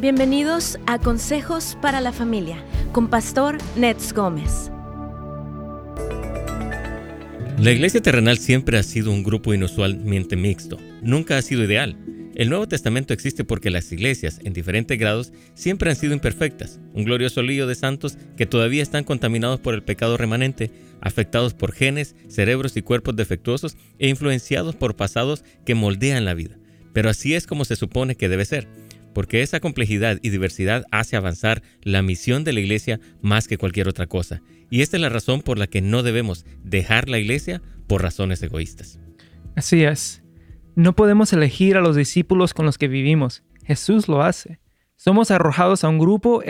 [0.00, 4.70] Bienvenidos a Consejos para la Familia con Pastor Nets Gómez.
[7.58, 11.98] La iglesia terrenal siempre ha sido un grupo inusualmente mixto, nunca ha sido ideal.
[12.36, 17.02] El Nuevo Testamento existe porque las iglesias, en diferentes grados, siempre han sido imperfectas, un
[17.02, 20.70] glorioso lío de santos que todavía están contaminados por el pecado remanente,
[21.00, 26.56] afectados por genes, cerebros y cuerpos defectuosos e influenciados por pasados que moldean la vida.
[26.92, 28.68] Pero así es como se supone que debe ser
[29.18, 33.88] porque esa complejidad y diversidad hace avanzar la misión de la iglesia más que cualquier
[33.88, 34.42] otra cosa.
[34.70, 38.40] Y esta es la razón por la que no debemos dejar la iglesia por razones
[38.44, 39.00] egoístas.
[39.56, 40.22] Así es.
[40.76, 43.42] No podemos elegir a los discípulos con los que vivimos.
[43.64, 44.60] Jesús lo hace.
[44.94, 46.44] Somos arrojados a un grupo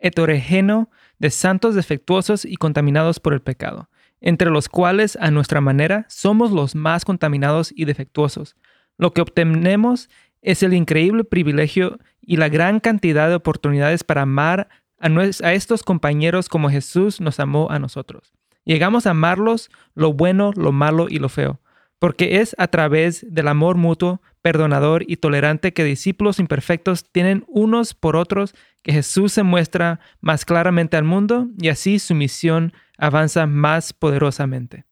[0.00, 3.88] heterogéneo de santos defectuosos y contaminados por el pecado,
[4.20, 8.56] entre los cuales, a nuestra manera, somos los más contaminados y defectuosos.
[8.96, 10.10] Lo que obtenemos
[10.42, 14.68] es el increíble privilegio y la gran cantidad de oportunidades para amar
[15.00, 18.32] a, estos compañeros como Jesús nos amó a nosotros.
[18.64, 21.60] Llegamos a amarlos lo bueno, lo malo y lo feo,
[21.98, 27.94] porque es a través del amor mutuo, perdonador y tolerante que discípulos imperfectos tienen unos
[27.94, 33.46] por otros que Jesús se muestra más claramente al mundo y así su misión avanza
[33.46, 34.87] más poderosamente.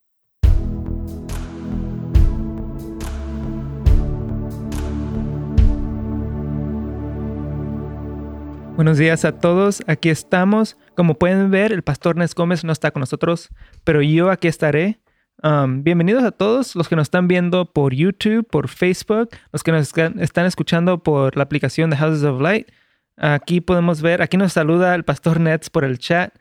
[8.76, 10.76] Buenos días a todos, aquí estamos.
[10.94, 13.48] Como pueden ver, el pastor Nes Gómez no está con nosotros,
[13.84, 15.00] pero yo aquí estaré.
[15.42, 19.72] Um, bienvenidos a todos los que nos están viendo por YouTube, por Facebook, los que
[19.72, 22.68] nos están escuchando por la aplicación de Houses of Light.
[23.16, 26.34] Aquí podemos ver, aquí nos saluda el pastor Nets por el chat.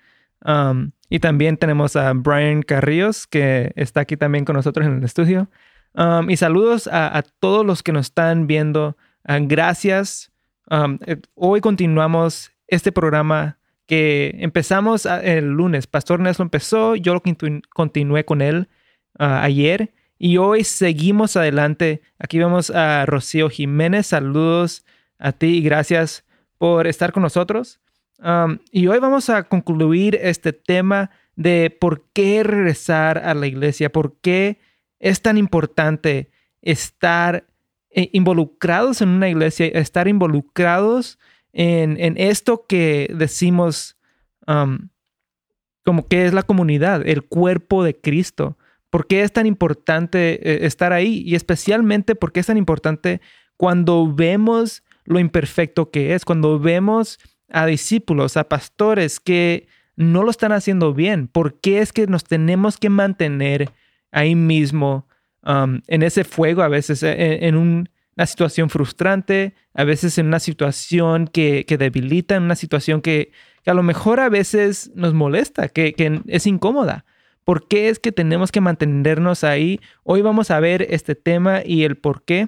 [0.43, 5.03] Um, y también tenemos a Brian Carrillos, que está aquí también con nosotros en el
[5.05, 5.49] estudio.
[5.93, 8.97] Um, y saludos a, todos los que nos están viendo.
[9.25, 10.34] Uh, gracias
[10.71, 15.87] Eh, hoy continuamos este programa que empezamos el lunes.
[15.87, 17.21] Pastor Nes empezó, yo lo
[17.73, 18.67] continué con él
[19.19, 22.01] uh, ayer y hoy seguimos adelante.
[22.17, 24.07] Aquí vemos a Rocío Jiménez.
[24.07, 24.85] Saludos
[25.19, 26.25] a ti y gracias
[26.57, 27.79] por estar con nosotros.
[28.71, 34.15] Y hoy vamos a concluir este tema de por qué regresar a la iglesia, por
[34.21, 34.57] qué
[34.99, 37.45] es tan importante estar
[37.97, 41.17] eh, involucrados en una iglesia, estar involucrados
[41.53, 43.95] en, esto que decimos
[44.47, 44.89] um,
[45.85, 48.57] como que es la comunidad, el cuerpo de Cristo.
[48.89, 51.23] ¿Por qué es tan importante eh, estar ahí?
[51.25, 53.21] Y especialmente porque es tan importante
[53.55, 57.17] cuando vemos lo imperfecto que es, cuando vemos
[57.49, 61.29] a discípulos, a pastores que no lo están haciendo bien.
[61.29, 63.71] ¿Por qué es que nos tenemos que mantener
[64.11, 65.07] ahí mismo
[65.45, 70.39] Um, en ese fuego, a veces eh, en, una situación frustrante, a veces en una
[70.39, 73.31] situación que, debilita, en una situación que,
[73.65, 75.93] a lo mejor a veces nos molesta, que,
[76.27, 77.05] es incómoda.
[77.43, 79.79] ¿Por qué es que tenemos que mantenernos ahí?
[80.03, 82.47] Hoy vamos a ver este tema y el por qué.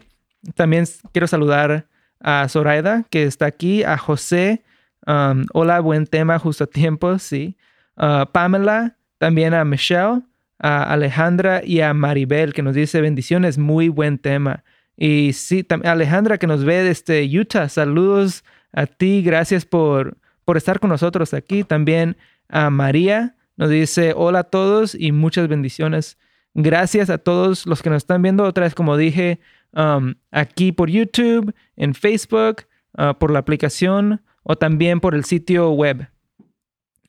[0.55, 1.87] También quiero saludar
[2.19, 4.63] a Zoraida, que está aquí, a José.
[5.05, 7.57] Um, hola, buen tema, justo a tiempo, sí.
[7.95, 10.23] Uh, Pamela, también a Michelle
[10.59, 14.63] a Alejandra y a Maribel que nos dice bendiciones, muy buen tema.
[14.95, 20.79] Y sí, Alejandra que nos ve desde Utah, saludos a ti, gracias por, por estar
[20.79, 21.63] con nosotros aquí.
[21.63, 22.17] También
[22.49, 26.17] a María nos dice hola a todos y muchas bendiciones.
[26.53, 29.39] Gracias a todos los que nos están viendo otra vez, como dije,
[29.73, 32.63] um, aquí por YouTube, en Facebook,
[32.97, 36.07] uh, por la aplicación o también por el sitio web.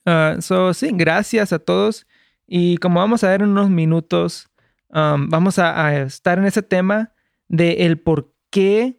[0.05, 2.07] Uh, so, sí, gracias a todos.
[2.49, 4.49] Y como vamos a ver en unos minutos,
[4.89, 7.13] um, vamos a, estar en ese tema
[7.47, 8.99] de el por qué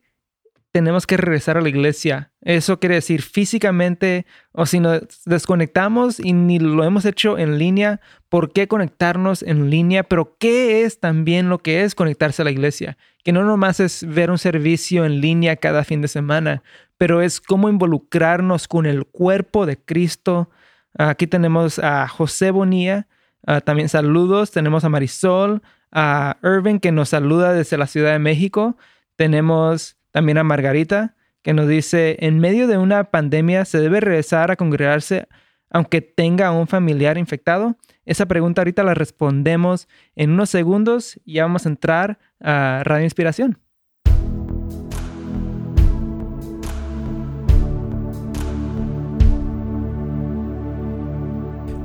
[0.72, 2.32] tenemos que regresar a la iglesia.
[2.42, 8.02] Eso quiere decir físicamente o si nos desconectamos y ni lo hemos hecho en línea,
[8.30, 10.04] ¿por qué conectarnos en línea?
[10.04, 12.98] Pero ¿qué es también lo que es conectarse a la iglesia?
[13.24, 16.62] Que no nomás es ver un servicio en línea cada fin de semana,
[17.00, 20.52] pero es cómo involucrarnos con el cuerpo de Cristo.
[21.00, 23.08] Aquí tenemos a José Bonilla,
[23.46, 24.52] Ah, también saludos.
[24.52, 28.78] Tenemos a Marisol, a Irving que nos saluda desde la Ciudad de México.
[29.16, 34.52] Tenemos también a Margarita que nos dice, en medio de una pandemia se debe regresar
[34.52, 35.28] a congregarse
[35.72, 37.78] aunque tenga un familiar infectado.
[38.06, 43.04] Esa pregunta ahorita la respondemos en unos segundos y ya vamos a entrar a Radio
[43.04, 43.60] Inspiración.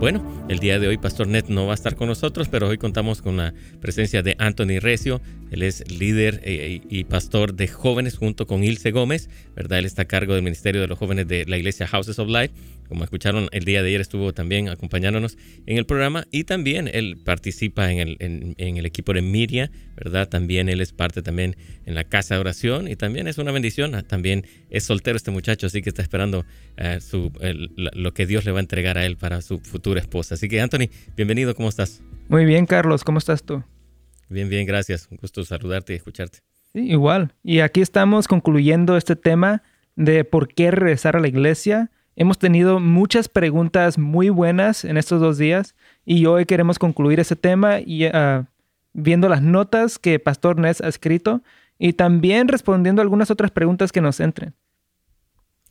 [0.00, 2.76] Bueno, El día de hoy Pastor Net no va a estar con nosotros, pero hoy
[2.76, 5.22] contamos con la presencia de Anthony Recio.
[5.50, 9.78] Él es líder eh, y pastor de jóvenes junto con Ilse Gómez, ¿verdad?
[9.78, 12.52] Él está a cargo del Ministerio de los Jóvenes de la Iglesia Houses of Light.
[12.88, 15.36] Como escucharon, el día de ayer estuvo también acompañándonos
[15.66, 20.28] en el programa y también él participa en el, en, el equipo de Miria, ¿verdad?
[20.28, 24.04] También él es parte también en la casa de oración y también es una bendición.
[24.06, 26.44] También es soltero este muchacho, así que está esperando
[26.76, 27.32] eh, su,
[27.76, 30.34] lo que Dios le va a entregar a él para su futura esposa.
[30.34, 32.02] Así que Anthony, bienvenido, ¿cómo estás?
[32.28, 33.62] Muy bien, Carlos, ¿cómo estás tú?
[34.28, 35.08] Bien, bien, gracias.
[35.10, 36.38] Un gusto saludarte y escucharte.
[36.72, 37.32] Sí, igual.
[37.42, 39.62] Y aquí estamos concluyendo este tema
[39.96, 45.20] de por qué regresar a la iglesia Hemos tenido muchas preguntas muy buenas en estos
[45.20, 45.74] dos días
[46.06, 48.46] y hoy queremos concluir ese tema y ah,
[48.92, 51.42] viendo las notas que Pastor Ness ha escrito
[51.76, 54.54] y también respondiendo algunas otras preguntas que nos entren.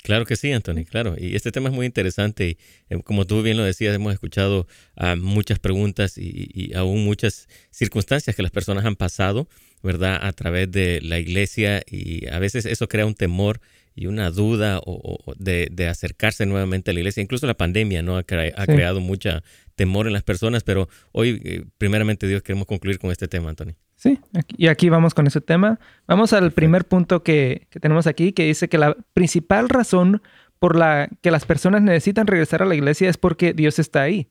[0.03, 1.15] Claro que sí, Anthony, claro.
[1.17, 2.57] Y este tema es muy interesante y
[2.89, 4.67] eh, como tú bien lo decías, hemos escuchado
[4.97, 9.47] ah, muchas preguntas y, y, aún muchas circunstancias que las personas han pasado,
[9.81, 10.19] ¿verdad?
[10.21, 13.61] A través de la iglesia y a veces eso crea un temor
[13.95, 17.21] y una duda o, de, acercarse nuevamente a la iglesia.
[17.21, 18.17] Incluso la pandemia ¿no?
[18.17, 19.43] ha, creado mucha
[19.75, 23.75] temor en las personas, pero hoy, eh, primeramente Dios, queremos concluir con este tema, Antonio.
[23.95, 24.19] Sí,
[24.57, 25.79] y aquí vamos con ese tema.
[26.07, 30.21] Vamos al primer punto que, que, tenemos aquí, que dice que la principal razón
[30.59, 34.29] por la que las personas necesitan regresar a la iglesia es porque Dios está ahí.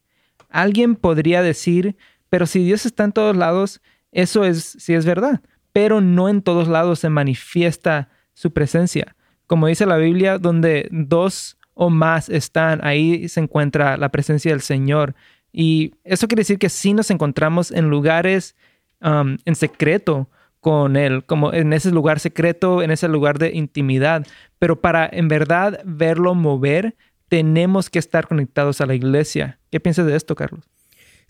[0.50, 1.96] Alguien podría decir,
[2.28, 3.80] pero si Dios está en todos lados,
[4.10, 5.40] eso es, sí es verdad,
[5.72, 9.16] pero no en todos lados se manifiesta su presencia
[9.52, 14.62] como dice la Biblia, donde dos o más están, ahí se encuentra la presencia del
[14.62, 15.14] Señor.
[15.52, 18.56] Y eso quiere decir que sí nos encontramos en lugares
[19.02, 24.26] um, en secreto con Él, como en ese lugar secreto, en ese lugar de intimidad.
[24.58, 26.96] Pero para en verdad verlo mover,
[27.28, 29.58] tenemos que estar conectados a la iglesia.
[29.70, 30.64] ¿Qué piensas de esto, Carlos?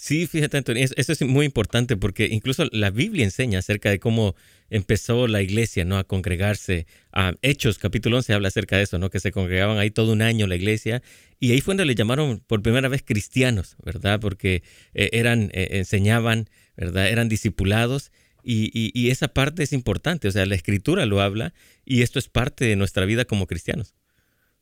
[0.03, 4.35] Sí, fíjate, Antonio, eso es muy importante porque incluso la Biblia enseña acerca de cómo
[4.69, 5.97] empezó la iglesia, ¿no?
[5.97, 6.89] A congregarse.
[7.13, 9.11] A Hechos, capítulo 11, habla acerca de eso, ¿no?
[9.11, 11.05] Que se congregaban ahí todo un año la iglesia.
[11.39, 14.19] Y ahí fue donde le llamaron por primera vez cristianos, ¿verdad?
[14.19, 17.09] Porque eh, eran, eh, enseñaban, ¿verdad?
[17.09, 18.11] Eran discipulados.
[18.43, 21.55] Y, y, esa parte es importante, o sea, la escritura lo habla
[21.85, 23.95] y esto es parte de nuestra vida como cristianos.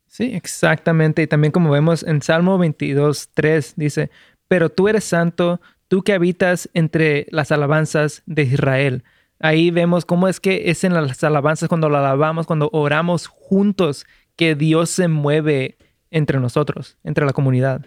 [0.06, 1.22] Sí, exactamente.
[1.22, 4.10] Y también como vemos en Salmo 22, 3, dice,
[4.50, 9.04] pero tú eres santo, tú que habitas entre las alabanzas de Israel.
[9.38, 14.06] Ahí vemos cómo es que es en las alabanzas cuando lo alabamos, cuando oramos juntos,
[14.34, 15.78] que Dios se mueve
[16.10, 17.86] entre nosotros, entre la comunidad.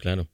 [0.00, 0.26] Claro.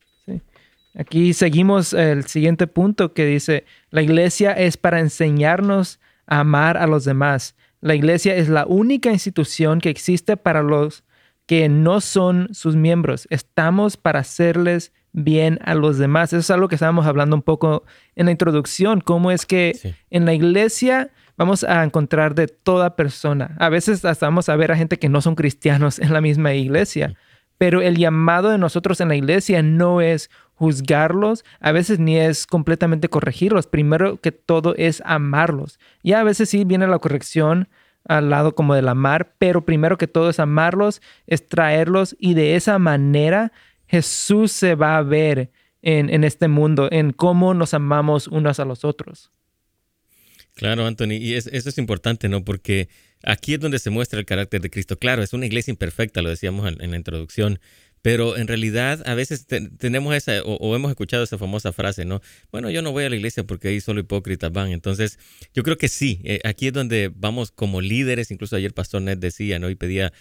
[0.95, 6.87] Aquí seguimos el siguiente punto que dice, la iglesia es para enseñarnos a amar a
[6.87, 7.57] los demás.
[7.83, 11.05] La iglesia es la única institución que existe para los
[11.49, 13.27] que no son sus miembros.
[13.31, 16.35] Estamos para hacerles bien a los demás.
[16.35, 17.85] Eso es algo que estábamos hablando un poco
[18.17, 23.57] en la introducción, cómo es que en la iglesia vamos a encontrar de toda persona.
[23.59, 26.53] A veces hasta vamos a ver a gente que no son cristianos en la misma
[26.53, 27.15] iglesia,
[27.57, 32.47] pero el llamado de nosotros en la iglesia no es juzgarlos, a veces ni es
[32.47, 33.67] completamente corregirlos.
[33.67, 35.81] Primero que todo es amarlos.
[36.03, 37.69] Y a veces sí viene la corrección
[38.09, 42.57] al lado como del amar, pero primero que todo es amarlos, es traerlos y de
[42.57, 43.53] esa manera
[43.87, 45.51] Jesús se va a ver
[45.83, 49.31] en, este mundo, en cómo nos amamos unos a los otros.
[50.55, 52.45] Claro, Anthony, y eso es importante, ¿no?
[52.45, 52.89] Porque
[53.23, 54.99] aquí es donde se muestra el carácter de Cristo.
[54.99, 57.61] Claro, es una iglesia imperfecta, lo decíamos en la introducción,
[58.03, 62.21] pero en realidad a veces tenemos esa, o, hemos escuchado esa famosa frase, ¿no?
[62.53, 64.71] Bueno, yo no voy a la iglesia porque ahí solo hipócritas van.
[64.71, 65.19] Entonces,
[65.55, 69.19] yo creo que sí, eh, aquí es donde vamos como líderes, incluso ayer Pastor Ned
[69.19, 69.71] decía, ¿no?
[69.71, 70.13] Y pedía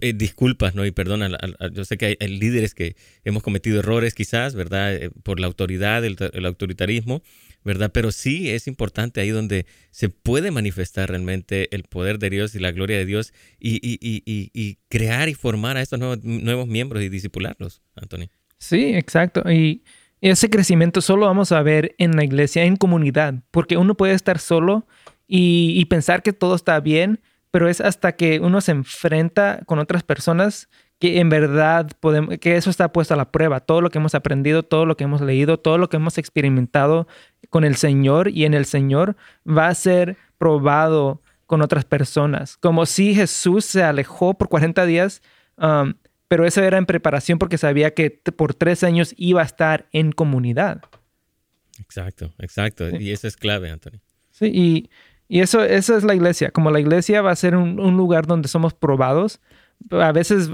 [0.00, 0.84] eh, disculpas, ¿no?
[0.84, 1.38] Y perdona,
[1.72, 4.94] yo sé que hay, líderes que hemos cometido errores quizás, ¿verdad?
[4.94, 7.22] Eh, por la autoridad, el autoritarismo,
[7.64, 7.90] ¿verdad?
[7.92, 12.58] Pero sí es importante ahí donde se puede manifestar realmente el poder de Dios y
[12.58, 17.08] la gloria de Dios y, y, crear y formar a estos nuevos, nuevos miembros y
[17.08, 18.28] disipularlos, Antonio.
[18.58, 19.50] Sí, exacto.
[19.50, 19.82] Y
[20.20, 24.38] ese crecimiento solo vamos a ver en la iglesia, en comunidad, porque uno puede estar
[24.38, 24.86] solo
[25.34, 30.02] y pensar que todo está bien, pero es hasta que uno se enfrenta con otras
[30.02, 30.68] personas
[31.02, 33.58] que en verdad podemos, que eso está puesto a la prueba.
[33.58, 37.08] Todo lo que hemos aprendido, todo lo que hemos leído, todo lo que hemos experimentado
[37.50, 42.56] con el Señor y en el Señor va a ser probado con otras personas.
[42.56, 45.22] Como si Jesús se alejó por 40 días,
[45.56, 45.94] um,
[46.28, 50.12] pero eso era en preparación porque sabía que por tres años iba a estar en
[50.12, 50.82] comunidad.
[51.80, 52.96] Exacto, exacto.
[52.96, 53.98] Y eso es clave, Antonio.
[54.30, 54.90] Sí, y,
[55.26, 56.52] y eso, eso es la iglesia.
[56.52, 59.40] Como la iglesia va a ser un lugar donde somos probados,
[59.90, 60.52] a veces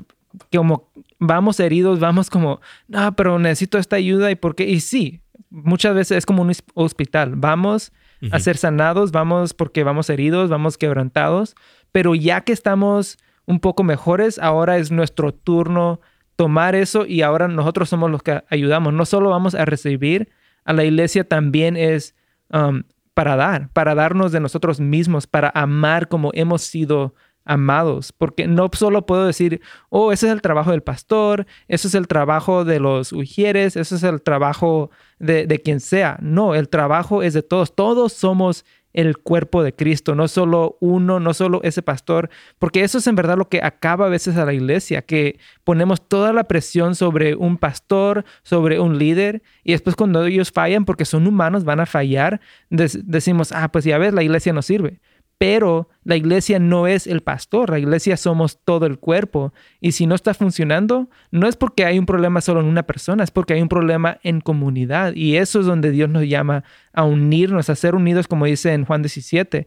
[0.55, 4.69] como vamos heridos, vamos como, no, pero necesito esta ayuda y por qué.
[4.69, 5.21] Y sí,
[5.51, 7.35] muchas veces es como un hospital.
[7.37, 7.93] Vamos
[8.33, 11.55] a ser sanados, vamos porque vamos heridos, vamos quebrantados,
[11.93, 16.01] pero ya que estamos un poco mejores, ahora es nuestro turno
[16.37, 18.93] tomar eso y ahora nosotros somos los que ayudamos.
[18.93, 20.29] No solo vamos a recibir,
[20.65, 22.15] a la iglesia también es
[22.53, 22.83] um,
[23.15, 27.15] para dar, para darnos de nosotros mismos, para amar como hemos sido
[27.49, 31.95] amados, porque no solo puedo decir, oh, ese es el trabajo del pastor, ese es
[31.95, 36.19] el trabajo de los ujieres, ese es el trabajo de, de quien sea.
[36.21, 41.21] No, el trabajo es de todos, todos somos el cuerpo de Cristo, no solo uno,
[41.21, 44.45] no solo ese pastor, porque eso es en verdad lo que acaba a veces a
[44.45, 49.97] la iglesia, que ponemos toda la presión sobre un pastor, sobre un líder, y después
[49.97, 52.41] cuando ellos fallan, porque son humanos, van a fallar,
[52.71, 55.01] decimos, ah, pues ya ves, la iglesia no sirve
[55.39, 59.55] pero la iglesia no es el pastor, la iglesia somos todo el cuerpo.
[59.81, 63.23] Y si no está funcionando, no es porque hay un problema solo en una persona,
[63.23, 65.15] es porque hay un problema en comunidad.
[65.15, 68.85] Y eso es donde Dios nos llama a unirnos, a ser unidos, como dice en
[68.85, 69.67] Juan 17,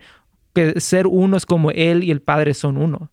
[0.53, 3.09] que ser unos como Él y el Padre son uno.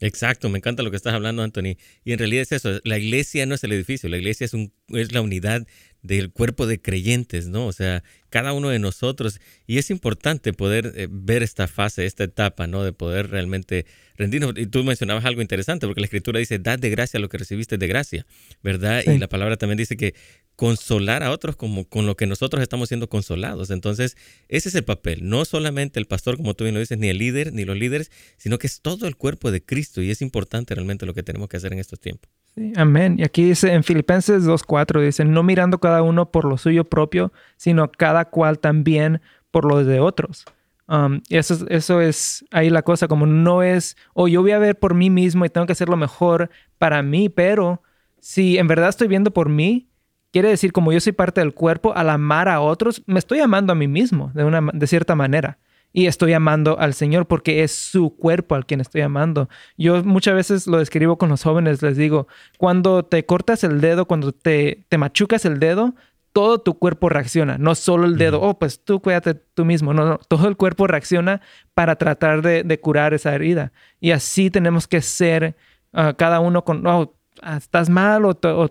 [0.00, 1.76] Exacto, me encanta lo que estás hablando, Anthony.
[2.04, 4.72] Y en realidad es eso, la iglesia no es el edificio, la iglesia es, un,
[4.88, 5.66] es la unidad
[6.02, 7.66] del cuerpo de creyentes, ¿no?
[7.66, 9.40] O sea, cada uno de nosotros.
[9.66, 12.84] Y es importante poder eh, ver esta fase, esta etapa, ¿no?
[12.84, 13.86] De poder realmente
[14.16, 14.54] rendirnos.
[14.56, 17.78] Y tú mencionabas algo interesante, porque la escritura dice, dad de gracia lo que recibiste
[17.78, 18.26] de gracia,
[18.62, 19.02] ¿verdad?
[19.06, 20.14] Y la palabra también dice que
[20.56, 23.70] consolar a otros como con lo que nosotros estamos siendo consolados.
[23.70, 24.16] Entonces,
[24.48, 25.28] ese es el papel.
[25.28, 28.10] No solamente el pastor, como tú bien lo dices, ni el líder, ni los líderes,
[28.36, 30.02] sino que es todo el cuerpo de Cristo.
[30.02, 32.37] Y es importante realmente lo que tenemos que hacer en estos tiempos
[32.76, 33.16] amén.
[33.18, 37.32] Y aquí dice en Filipenses 2.4, dice, no mirando cada uno por lo suyo propio,
[37.56, 40.44] sino cada cual también por lo de otros.
[40.88, 44.52] Um, y eso, eso es ahí la cosa, como no es, o oh, yo voy
[44.52, 47.82] a ver por mí mismo y tengo que hacer lo mejor para mí, pero
[48.20, 49.88] si en verdad estoy viendo por mí,
[50.32, 53.72] quiere decir como yo soy parte del cuerpo, al amar a otros, me estoy amando
[53.72, 55.58] a mí mismo de, una, de cierta manera
[55.92, 59.48] y estoy amando al Señor porque es su cuerpo al quien estoy amando.
[59.76, 62.28] Yo muchas veces lo describo con los jóvenes, les digo,
[62.58, 65.94] cuando te cortas el dedo, cuando te, te machucas el dedo,
[66.32, 70.04] todo tu cuerpo reacciona, no solo el dedo, oh, pues tú cuídate tú mismo, no,
[70.04, 71.40] no, todo el cuerpo reacciona
[71.74, 73.72] para tratar de, curar esa herida.
[73.98, 75.56] Y así tenemos que ser
[75.92, 77.14] ah, cada uno con, oh,
[77.56, 78.70] estás mal o, o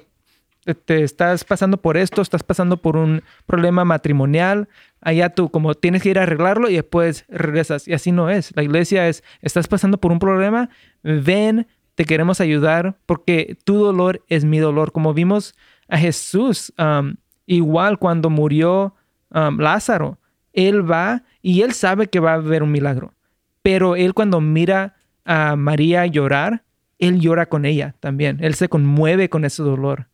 [0.76, 4.68] te estás pasando por esto, estás pasando por un problema matrimonial,
[5.02, 7.88] allá tú como tienes que ir a arreglarlo y después regresas.
[7.88, 8.56] Y así no es.
[8.56, 10.70] La iglesia es, estás pasando por un problema,
[11.04, 14.92] ven, te queremos ayudar porque tu dolor es mi dolor.
[14.92, 15.56] Como vimos
[15.88, 18.94] a Jesús, um, igual cuando murió
[19.32, 20.20] um, Lázaro,
[20.54, 23.14] él va y él sabe que va a haber un milagro.
[23.62, 24.96] Pero él cuando mira
[25.26, 26.64] a María llorar,
[27.00, 28.38] él llora con ella también.
[28.42, 30.08] Él se conmueve con ese dolor.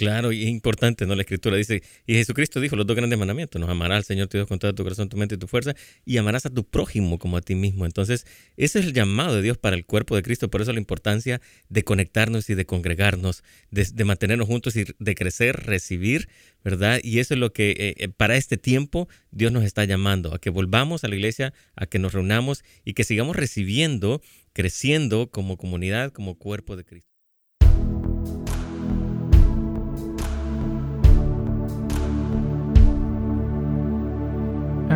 [0.00, 1.14] Claro, y es importante, ¿no?
[1.14, 4.38] La escritura dice, y Jesucristo dijo los dos grandes mandamientos, nos amarás al Señor tu
[4.38, 5.74] Dios con todo tu corazón, tu mente y tu fuerza,
[6.06, 7.84] y amarás a tu prójimo como a ti mismo.
[7.84, 8.24] Entonces,
[8.56, 11.42] ese es el llamado de Dios para el cuerpo de Cristo, por eso la importancia
[11.68, 16.30] de conectarnos y de congregarnos, de, mantenernos juntos y de crecer, recibir,
[16.64, 17.00] ¿verdad?
[17.02, 20.38] Y eso es lo que eh, eh, para este tiempo Dios nos está llamando, a
[20.38, 24.22] que volvamos a la iglesia, a que nos reunamos y que sigamos recibiendo,
[24.54, 27.09] creciendo como comunidad, como cuerpo de Cristo.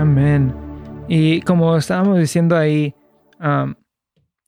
[0.04, 0.54] Amén.
[1.08, 2.94] Y como estábamos diciendo ahí,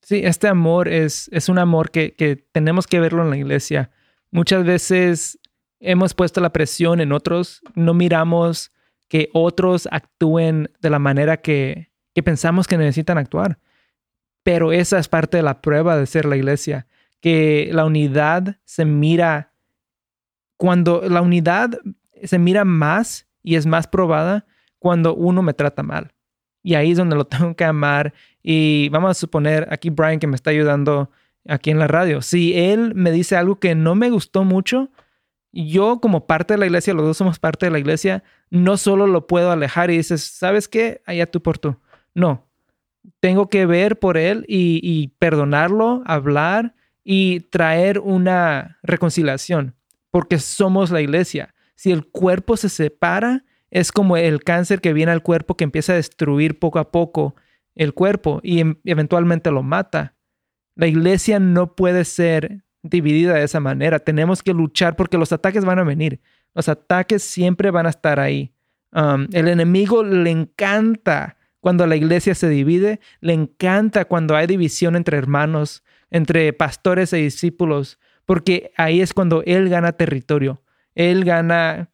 [0.02, 3.90] sí, este amor es, es un amor que, que, tenemos que verlo en la iglesia.
[4.30, 5.38] Muchas veces
[5.80, 8.70] hemos puesto la presión en otros, no miramos
[9.08, 13.58] que otros actúen de la manera que, que pensamos que necesitan actuar.
[14.42, 16.86] Pero esa es parte de la prueba de ser la iglesia,
[17.22, 19.54] que la unidad se mira,
[20.58, 21.70] cuando la unidad
[22.24, 24.44] se mira más y es más probada
[24.86, 26.12] cuando uno me trata mal.
[26.62, 28.14] Y ahí es donde lo tengo que amar.
[28.40, 31.10] Y vamos a suponer aquí Brian que me está ayudando
[31.48, 32.22] aquí en la radio.
[32.22, 34.88] Si él me dice algo que no me gustó mucho,
[35.50, 39.08] yo como parte de la iglesia, los dos somos parte de la iglesia, no solo
[39.08, 41.02] lo puedo alejar y dices, ¿sabes qué?
[41.04, 41.74] Allá tú por tú.
[42.14, 42.46] No,
[43.18, 49.74] tengo que ver por él y, y perdonarlo, hablar y traer una reconciliación,
[50.12, 51.56] porque somos la iglesia.
[51.74, 55.92] Si el cuerpo se separa, es como el cáncer que viene al cuerpo que empieza
[55.92, 57.34] a destruir poco a poco
[57.74, 60.14] el cuerpo y em, eventualmente lo mata.
[60.74, 63.98] La iglesia no puede ser dividida de esa manera.
[63.98, 66.20] Tenemos que luchar porque los ataques van a venir.
[66.54, 68.52] Los ataques siempre van a estar ahí.
[68.92, 74.96] Um, el enemigo le encanta cuando la iglesia se divide, le encanta cuando hay división
[74.96, 80.62] entre hermanos, entre pastores e discípulos, porque ahí es cuando Él gana territorio.
[80.94, 81.90] Él gana,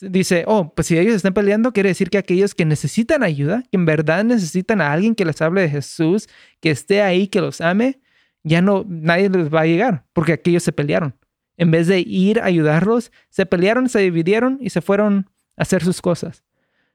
[0.00, 3.76] dice, oh, pues si ellos están peleando, quiere decir que aquellos que necesitan ayuda, que
[3.76, 6.28] en verdad necesitan a alguien que les hable de Jesús,
[6.60, 8.00] que esté ahí, que los ame,
[8.42, 11.14] ya no, nadie les va a llegar, porque aquellos se pelearon.
[11.56, 15.84] En vez de ir a ayudarlos, se pelearon, se dividieron y se fueron a hacer
[15.84, 16.42] sus cosas.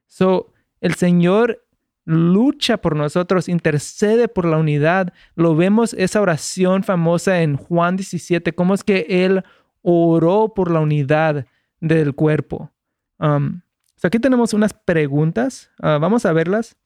[0.08, 1.66] So, el Señor
[2.06, 5.14] lucha por nosotros, intercede por la unidad.
[5.36, 9.44] Lo vemos esa oración famosa en Juan 17, cómo es que Él
[9.82, 11.46] oró por la unidad
[11.80, 12.72] del cuerpo.
[13.20, 13.62] Um,
[14.02, 16.78] aquí tenemos unas preguntas, uh, vamos a verlas.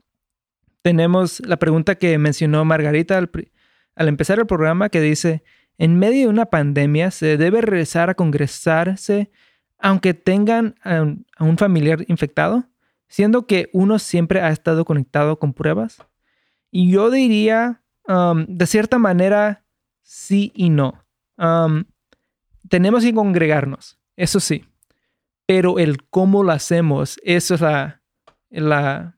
[0.82, 3.32] Tenemos la pregunta que mencionó Margarita al,
[3.96, 5.44] al empezar el programa que dice,
[5.78, 9.32] en medio de una pandemia se debe regresar a congresarse
[9.80, 12.70] aunque tengan a un familiar infectado
[13.14, 16.00] siendo que uno siempre ha estado conectado con pruebas?
[16.72, 19.64] Y yo diría, um, de cierta manera,
[20.02, 21.06] sí y no.
[21.38, 21.84] Um,
[22.70, 24.66] tenemos que congregarnos, eso sí,
[25.46, 28.02] pero el cómo lo hacemos, eso es la,
[28.50, 29.18] la,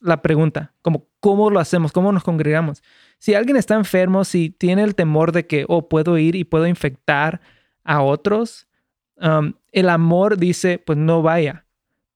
[0.00, 2.82] la pregunta, como cómo lo hacemos, cómo nos congregamos.
[3.18, 6.66] Si alguien está enfermo, si tiene el temor de que, oh, puedo ir y puedo
[6.66, 7.40] infectar
[7.82, 8.68] a otros,
[9.16, 11.64] um, el amor dice, pues no vaya.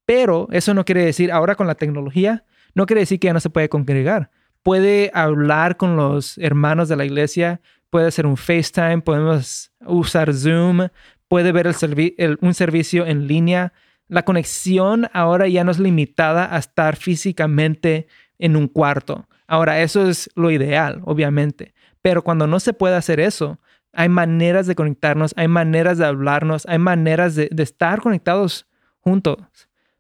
[0.07, 2.45] Pero eso no quiere decir, ahora con la tecnología,
[2.75, 4.31] no quiere decir que ya no se puede congregar.
[4.63, 10.89] Puede hablar con los hermanos de la iglesia, puede hacer un FaceTime, podemos usar Zoom,
[11.33, 13.73] puede ver el un servicio en línea.
[14.07, 18.07] La conexión ahora ya no es limitada a estar físicamente
[18.39, 19.27] en un cuarto.
[19.47, 21.73] Ahora, eso es lo ideal, obviamente.
[22.03, 23.61] Pero cuando no se puede hacer eso,
[23.95, 28.67] hay maneras de conectarnos, hay maneras de hablarnos, hay maneras de estar conectados
[29.01, 29.39] juntos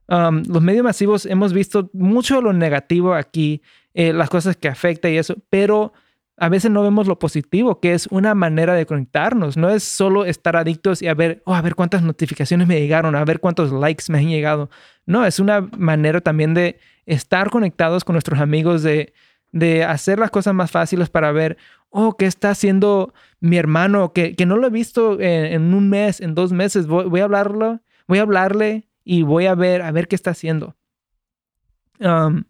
[0.09, 3.63] los medios masivos hemos visto mucho lo negativo aquí,
[3.95, 5.93] eh, las cosas que afecta y eso, pero
[6.37, 9.57] a veces no vemos lo positivo, que es una manera de conectarnos.
[9.57, 13.15] No es solo estar adictos y a ver, oh, a ver cuántas notificaciones me llegaron,
[13.15, 14.71] a ver cuántos likes me han llegado.
[15.07, 19.13] No, es una manera también de estar conectados con nuestros amigos, de,
[19.51, 21.59] de hacer las cosas más fáciles para ver,
[21.91, 24.13] oh, ¿qué está haciendo mi hermano?
[24.13, 26.87] Que, que no lo he visto en, un mes, en dos meses.
[26.87, 30.31] Voy, voy a hablarlo, voy a hablarle y voy a ver, a ver qué está
[30.31, 30.77] haciendo.
[32.01, 32.45] Um,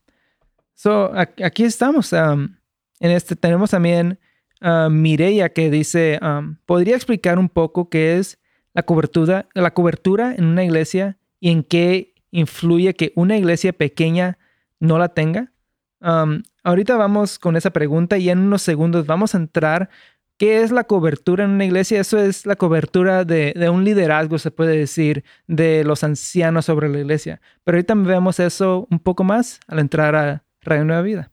[0.74, 2.12] so, aquí estamos.
[2.12, 2.54] Um,
[3.02, 4.18] en este tenemos también
[4.62, 6.18] uh, Mireya que dice,
[6.66, 8.38] ¿podría explicar un poco qué es
[8.74, 14.38] la cobertura, la cobertura en una iglesia y en qué influye que una iglesia pequeña
[14.80, 15.50] no la tenga?
[16.64, 19.88] ahorita vamos con esa pregunta y en unos segundos vamos a entrar
[20.42, 22.00] ¿Qué es la cobertura en una iglesia?
[22.00, 26.98] Eso es la cobertura de, un liderazgo, se puede decir, de los ancianos sobre la
[26.98, 27.40] iglesia.
[27.62, 31.31] Pero ahorita vemos eso un poco más al entrar a Radio Nueva Vida.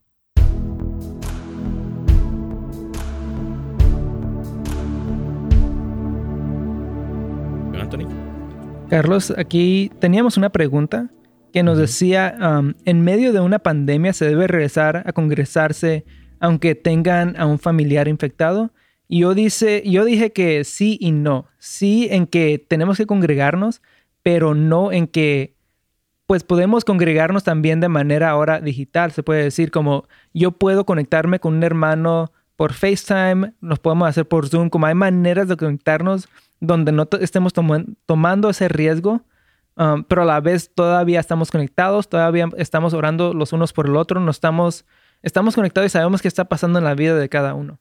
[8.90, 11.10] Carlos, aquí teníamos una pregunta
[11.52, 16.04] que nos decía, um, en medio de una pandemia se debe regresar a congresarse
[16.40, 18.72] aunque tengan a un familiar infectado
[19.10, 21.46] yo, dice, yo dije que sí y no.
[21.58, 23.82] Sí en que tenemos que congregarnos,
[24.22, 25.56] pero no en que
[26.26, 29.10] pues podemos congregarnos también de manera ahora digital.
[29.10, 34.28] Se puede decir como yo puedo conectarme con un hermano por FaceTime, nos podemos hacer
[34.28, 36.28] por Zoom, como hay maneras de conectarnos
[36.60, 39.24] donde no estemos tomando ese riesgo,
[39.76, 43.96] um, pero a la vez todavía estamos conectados, todavía estamos orando los unos por el
[43.96, 44.84] otro, no estamos,
[45.22, 47.80] estamos conectados y sabemos qué está pasando en la vida de cada uno.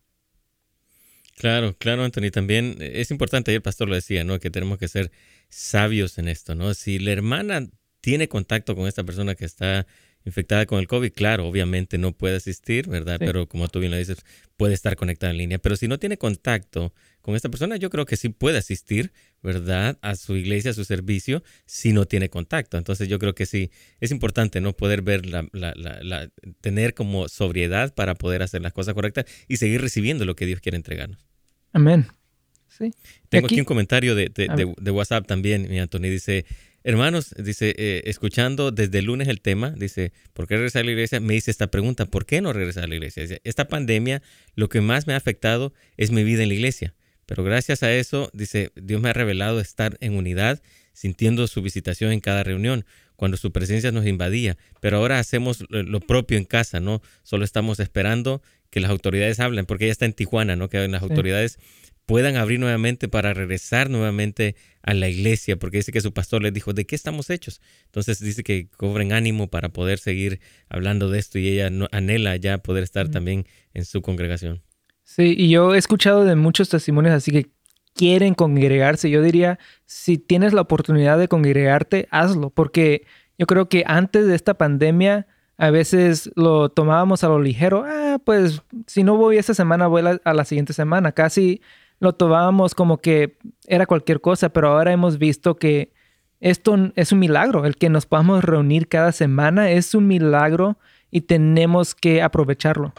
[1.36, 2.32] Claro, claro, Anthony.
[2.32, 4.39] También es importante, el pastor lo decía, ¿no?
[4.39, 5.12] Que tenemos que ser
[5.50, 6.74] sabios en esto, ¿no?
[6.74, 7.68] Si la hermana
[8.00, 9.88] tiene contacto con esta persona que está
[10.25, 13.17] infectada con el COVID, claro, obviamente no puede asistir, ¿verdad?
[13.19, 14.25] Pero como tú bien lo dices,
[14.58, 15.60] puede estar conectada en línea.
[15.60, 19.97] Pero si no tiene contacto con esta persona, yo creo que sí puede asistir, ¿verdad?
[20.01, 22.77] A su iglesia, a su servicio, si no tiene contacto.
[22.77, 24.73] Entonces yo creo que sí, es importante, ¿no?
[24.73, 26.29] Poder ver, la, la, la,
[26.62, 30.60] tener como sobriedad para poder hacer las cosas correctas y seguir recibiendo lo que Dios
[30.60, 31.25] quiere entregarnos.
[31.71, 32.08] Amén.
[32.67, 32.93] Sí.
[33.29, 36.03] Tengo aquí, un comentario de, de, WhatsApp también, mi Anthony.
[36.03, 36.45] Dice,
[36.89, 40.91] hermanos, dice, eh, escuchando desde el lunes el tema, dice, ¿por qué regresar a la
[40.91, 41.19] iglesia?
[41.19, 43.23] Me dice esta pregunta, ¿por qué no regresar a la iglesia?
[43.23, 44.23] Dice, esta pandemia,
[44.56, 46.95] lo que más me ha afectado es mi vida en la iglesia.
[47.28, 52.12] Pero gracias a eso, dice, Dios me ha revelado estar en unidad, sintiendo su visitación
[52.12, 54.58] en cada reunión, cuando su presencia nos invadía.
[54.80, 57.04] Pero ahora hacemos lo propio en casa, ¿no?
[57.21, 60.69] Solo estamos esperando que las autoridades hablen, porque ella está en Tijuana, ¿no?
[60.69, 61.60] Que las autoridades
[62.10, 66.52] puedan abrir nuevamente para regresar nuevamente a la iglesia, porque dice que su pastor les
[66.52, 67.62] dijo, ¿de qué estamos hechos?
[67.86, 72.58] Entonces dice que cobren ánimo para poder seguir hablando de esto y ella anhela ya
[72.58, 73.45] poder estar también
[73.76, 74.63] en su congregación.
[75.04, 77.52] Sí, y yo he escuchado de muchos testimonios así que
[77.93, 79.12] quieren congregarse.
[79.12, 83.06] Yo diría, si tienes la oportunidad de congregarte, hazlo, porque
[83.38, 87.86] yo creo que antes de esta pandemia a veces lo tomábamos a lo ligero.
[87.86, 91.12] Ah, pues si no voy esta semana, voy a la, siguiente semana.
[91.12, 91.62] Casi
[92.00, 95.92] lo tomábamos como que era cualquier cosa, pero ahora hemos visto que
[96.40, 97.66] esto es un milagro.
[97.66, 100.78] El que nos podamos reunir cada semana es un milagro
[101.12, 102.94] y tenemos que aprovecharlo.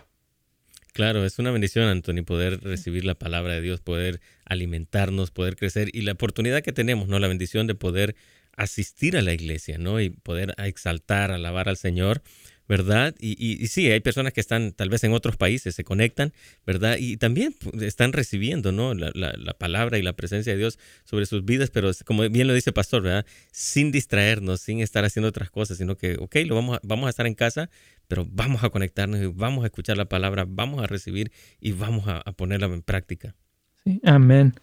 [0.92, 5.88] Claro, es una bendición, Anthony, poder recibir la palabra de Dios, poder alimentarnos, poder crecer
[5.92, 7.18] y la oportunidad que tenemos, ¿no?
[7.18, 8.16] La bendición de poder
[8.56, 10.00] asistir a la iglesia, ¿no?
[10.00, 12.22] Y poder exaltar, alabar al Señor
[12.70, 13.16] ¿verdad?
[13.18, 16.32] Y, y, sí, hay personas que están tal vez en otros países, se conectan,
[16.64, 16.98] ¿verdad?
[17.00, 18.94] Y también pues, están recibiendo, ¿no?
[18.94, 22.54] La, la, palabra y la presencia de Dios sobre sus vidas, pero como bien lo
[22.54, 23.26] dice el pastor, ¿verdad?
[23.50, 27.10] Sin distraernos, sin estar haciendo otras cosas, sino que, ok, lo vamos a, vamos a
[27.10, 27.70] estar en casa,
[28.06, 32.04] pero vamos a conectarnos y vamos a escuchar la palabra, vamos a recibir y vamos
[32.06, 33.34] a, ponerla en práctica.
[33.82, 34.54] Sí, amén.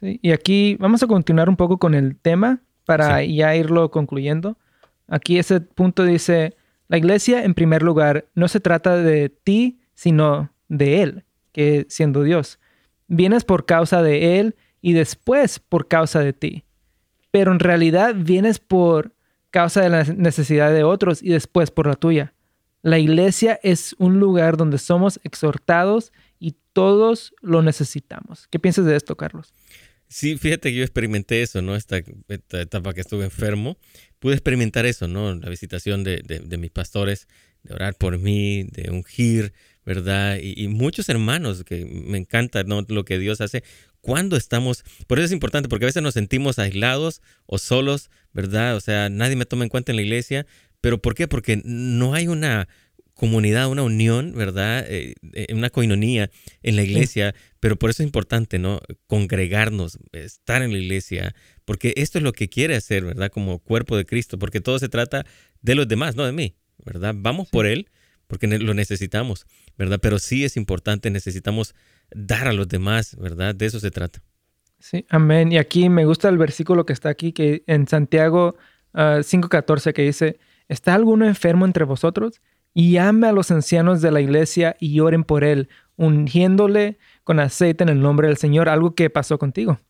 [0.00, 4.58] Sí, y aquí vamos a continuar un poco con el tema para ya irlo concluyendo.
[5.06, 6.56] Aquí ese punto dice
[6.92, 12.22] la iglesia, en primer lugar, no se trata de ti, sino de Él, que siendo
[12.22, 12.58] Dios.
[13.08, 16.64] Vienes por causa de Él y después por causa de ti.
[17.30, 19.14] Pero en realidad vienes por
[19.48, 22.34] causa de la necesidad de otros y después por la tuya.
[22.82, 28.48] La iglesia es un lugar donde somos exhortados y todos lo necesitamos.
[28.48, 29.54] ¿Qué piensas de esto, Carlos?
[30.08, 31.74] Sí, fíjate que yo experimenté eso, ¿no?
[31.74, 32.02] Esta,
[32.50, 33.78] etapa que estuve enfermo,
[34.22, 35.34] pude experimentar eso, ¿no?
[35.34, 37.26] La visitación de, mis pastores,
[37.64, 39.52] de orar por mí, de ungir,
[39.84, 40.38] ¿verdad?
[40.40, 42.82] Y, muchos hermanos que me encanta ¿no?
[42.86, 43.64] lo que Dios hace
[44.00, 48.76] cuando estamos, por eso es importante, porque a veces nos sentimos aislados o solos, ¿verdad?
[48.76, 50.46] O sea, nadie me toma en cuenta en la iglesia,
[50.80, 51.26] pero ¿por qué?
[51.26, 52.68] Porque no hay una,
[53.22, 54.84] comunidad, una unión, ¿verdad?
[54.88, 56.28] Eh, eh, una coinonía
[56.64, 58.80] en la iglesia, pero por eso es importante, ¿no?
[59.06, 61.32] Congregarnos, estar en la iglesia,
[61.64, 63.30] porque esto es lo que quiere hacer, ¿verdad?
[63.30, 65.24] Como cuerpo de Cristo, porque todo se trata
[65.60, 67.14] de los demás, no de mí, ¿verdad?
[67.16, 67.86] Vamos por Él
[68.26, 69.46] porque lo necesitamos,
[69.78, 70.00] ¿verdad?
[70.02, 71.76] Pero sí es importante, necesitamos
[72.10, 73.54] dar a los demás, ¿verdad?
[73.54, 74.20] De eso se trata.
[74.80, 75.52] Sí, amén.
[75.52, 78.56] Y aquí me gusta el versículo que está aquí, que en Santiago
[78.94, 82.40] 5.14, ah, que dice, ¿está alguno enfermo entre vosotros?
[82.74, 87.84] Y ame a los ancianos de la iglesia y oren por él, ungiéndole con aceite
[87.84, 89.80] en el nombre del Señor, algo que pasó contigo.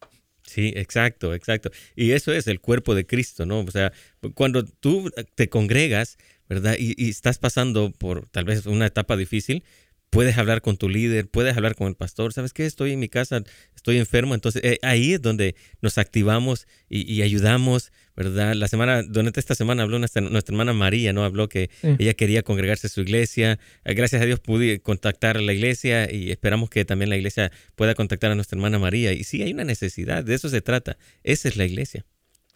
[0.42, 1.70] Sí, exacto, exacto.
[1.96, 3.60] Y eso es el cuerpo de Cristo, ¿no?
[3.60, 3.92] O sea,
[4.34, 6.18] cuando tú te congregas,
[6.48, 6.76] ¿verdad?
[6.78, 9.64] Y estás pasando por tal vez una etapa difícil,
[10.12, 12.66] puedes hablar con tu líder, puedes hablar con el pastor, ¿sabes qué?
[12.66, 13.42] Estoy en mi casa,
[13.74, 18.52] estoy enfermo, entonces eh, ahí es donde nos activamos y, ayudamos, ¿verdad?
[18.54, 21.24] La semana, durante esta semana habló nuestra, hermana María, ¿no?
[21.24, 25.40] Habló que ella quería congregarse a su iglesia, eh, gracias a Dios pude contactar a
[25.40, 29.14] la iglesia y esperamos que también la iglesia pueda contactar a nuestra hermana María.
[29.14, 32.04] Y sí, hay una necesidad, de eso se trata, esa es la iglesia.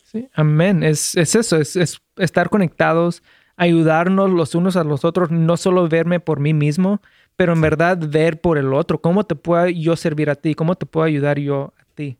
[0.05, 3.23] Sí, amén, es, eso, es, es estar conectados,
[3.57, 7.01] ayudarnos los unos a los otros, no solo verme por mí mismo,
[7.37, 10.75] pero en verdad ver por el otro, cómo te puedo yo servir a ti, cómo
[10.75, 12.19] te puedo ayudar yo a ti.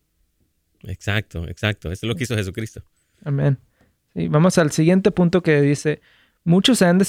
[0.83, 1.91] Exacto, exacto.
[1.91, 2.83] Eso es lo que hizo Jesucristo.
[3.23, 3.57] Amén.
[4.29, 6.01] vamos al siguiente punto que dice,
[6.43, 6.99] muchos se han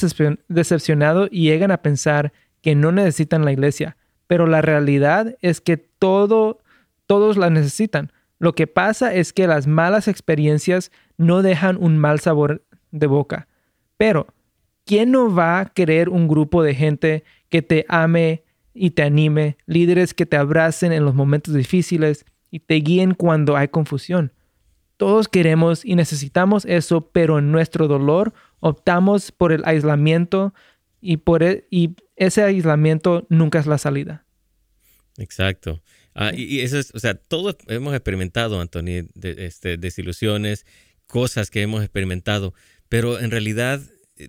[0.48, 5.76] decepcionado y llegan a pensar que no necesitan la iglesia, pero la realidad es que
[5.76, 6.60] todo,
[7.06, 8.10] todos la necesitan.
[8.38, 13.48] Lo que pasa es que las malas experiencias no dejan un mal sabor de boca.
[13.96, 14.28] Pero,
[14.88, 19.58] ¿quién no va a querer un grupo de gente que te ame y te anime,
[19.66, 24.32] líderes que te abracen en los momentos difíciles y te guíen cuando hay confusión.
[24.96, 30.54] Todos queremos y necesitamos eso, pero en nuestro dolor optamos por el aislamiento
[31.02, 34.24] y, por e, y ese aislamiento nunca es la salida.
[35.18, 35.82] Exacto.
[36.14, 40.64] Ah, y, eso es, o sea, todos hemos experimentado, Anthony, este, desilusiones,
[41.06, 42.54] cosas que hemos experimentado,
[42.88, 43.82] pero en realidad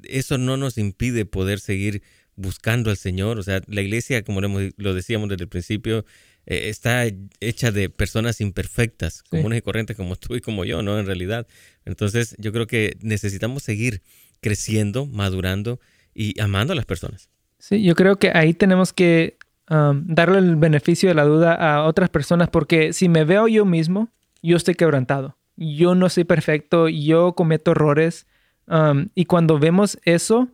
[0.04, 2.02] eso no nos impide poder seguir
[2.36, 3.38] buscando al Señor.
[3.38, 6.06] O sea, la iglesia, como lo, decíamos desde el principio,
[6.46, 7.06] eh, está
[7.40, 11.00] hecha de personas imperfectas, comunes y corrientes como tú y como yo, ¿no?
[11.00, 11.48] En realidad.
[11.86, 14.02] Entonces, yo creo que necesitamos seguir
[14.42, 15.80] creciendo, madurando
[16.14, 17.30] y amando a las personas.
[17.60, 19.38] Sí, yo creo que ahí tenemos que
[19.70, 23.66] um, darle el beneficio de la duda a otras personas porque si me veo yo
[23.66, 24.10] mismo,
[24.42, 25.36] yo estoy quebrantado.
[25.58, 28.26] Yo no soy perfecto, yo cometo errores.
[28.70, 30.50] Um, y cuando vemos eso,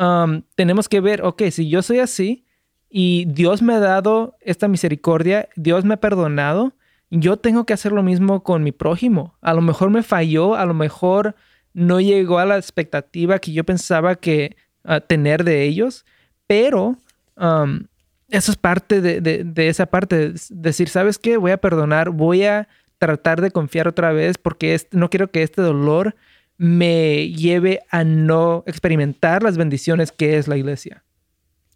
[0.00, 2.46] Um, tenemos que ver, ok, si yo soy así
[2.88, 6.72] y Dios me ha dado esta misericordia, Dios me ha perdonado,
[7.10, 9.36] yo tengo que hacer lo mismo con mi prójimo.
[9.42, 11.34] A lo mejor me falló, a lo mejor
[11.74, 16.06] no llegó a la expectativa que yo pensaba que uh, tener de ellos,
[16.46, 16.96] pero
[17.36, 17.84] um,
[18.30, 21.36] eso es parte de, de, esa parte, decir, ¿sabes qué?
[21.36, 25.60] Voy a perdonar, voy a tratar de confiar otra vez porque no quiero que este
[25.60, 26.14] dolor
[26.60, 31.04] me lleve a no experimentar las bendiciones que es la iglesia.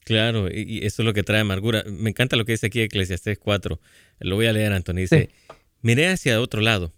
[0.04, 1.84] Claro, y eso es lo que trae amargura.
[1.86, 3.80] Me encanta lo que dice aquí Eclesiastes 4.
[4.20, 5.00] Lo voy a leer, Antonio.
[5.00, 5.30] Dice,
[5.80, 6.92] miré hacia otro lado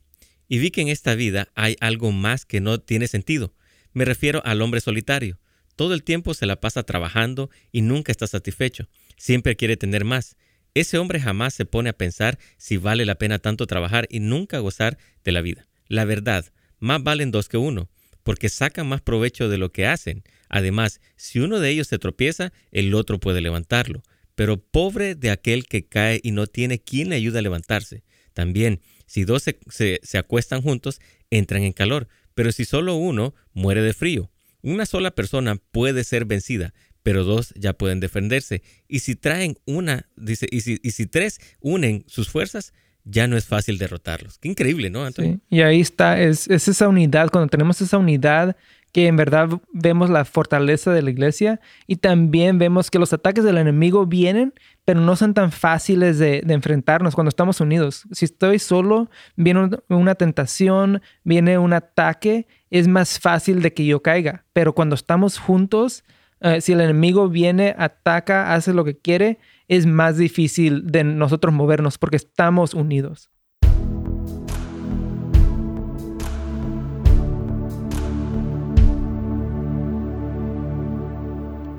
[0.48, 3.54] y vi que en esta vida hay algo más que no tiene sentido.
[3.92, 5.38] Me refiero al hombre solitario.
[5.76, 8.88] Todo el tiempo se la pasa trabajando y nunca está satisfecho.
[9.16, 10.36] Siempre quiere tener más.
[10.74, 14.58] Ese hombre jamás se pone a pensar si vale la pena tanto trabajar y nunca
[14.58, 15.68] gozar de la vida.
[15.86, 16.46] La verdad,
[16.78, 17.88] más valen dos que uno,
[18.22, 20.24] porque sacan más provecho de lo que hacen.
[20.48, 24.02] Además, si uno de ellos se tropieza, el otro puede levantarlo.
[24.34, 28.02] Pero pobre de aquel que cae y no tiene quien le ayude a levantarse.
[28.34, 33.80] También, si dos se, se acuestan juntos, entran en calor, pero si solo uno, muere
[33.80, 34.30] de frío.
[34.60, 38.62] Una sola persona puede ser vencida, pero dos ya pueden defenderse.
[38.88, 42.74] Y si traen una, dice, y si, y si tres unen sus fuerzas,
[43.06, 44.38] ya no es fácil derrotarlos.
[44.38, 45.38] Qué increíble, ¿no, Antonio?
[45.48, 48.56] Y ahí está, es, esa unidad, cuando tenemos esa unidad
[48.92, 53.44] que en verdad vemos la fortaleza de la iglesia y también vemos que los ataques
[53.44, 58.04] del enemigo vienen, pero no son tan fáciles de, enfrentarnos cuando estamos unidos.
[58.10, 64.02] Si estoy solo, viene una tentación, viene un ataque, es más fácil de que yo
[64.02, 64.44] caiga.
[64.52, 66.02] Pero cuando estamos juntos,
[66.40, 69.38] eh, si el enemigo viene, ataca, hace lo que quiere,
[69.68, 73.30] es más difícil de nosotros movernos porque estamos unidos.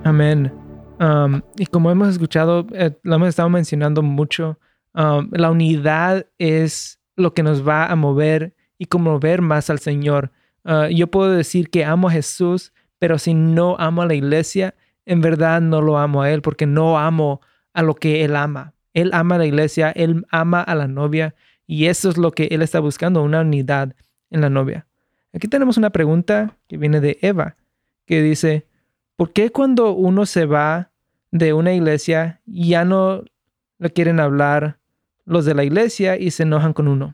[0.03, 0.53] Amén.
[0.99, 4.57] Um, y como hemos escuchado, eh, lo hemos estado mencionando mucho,
[4.95, 10.31] um, la unidad es lo que nos va a mover y conmover más al Señor.
[10.63, 14.75] Uh, yo puedo decir que amo a Jesús, pero si no amo a la iglesia,
[15.05, 17.41] en verdad no lo amo a Él porque no amo
[17.77, 18.73] a lo que Él ama.
[18.95, 21.35] Él ama a la iglesia, Él ama a la novia
[21.67, 23.95] y eso es lo que Él está buscando, una unidad
[24.31, 24.87] en la novia.
[25.31, 27.55] Aquí tenemos una pregunta que viene de Eva,
[28.07, 28.65] que dice,
[29.15, 30.89] ¿por qué cuando uno se va
[31.29, 33.23] de una iglesia ya no
[33.77, 34.79] le quieren hablar
[35.25, 37.13] los de la iglesia y se enojan con uno?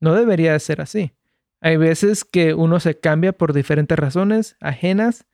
[0.00, 1.12] No debería ser así.
[1.62, 5.24] Hay veces que uno se cambia por diferentes razones ajenas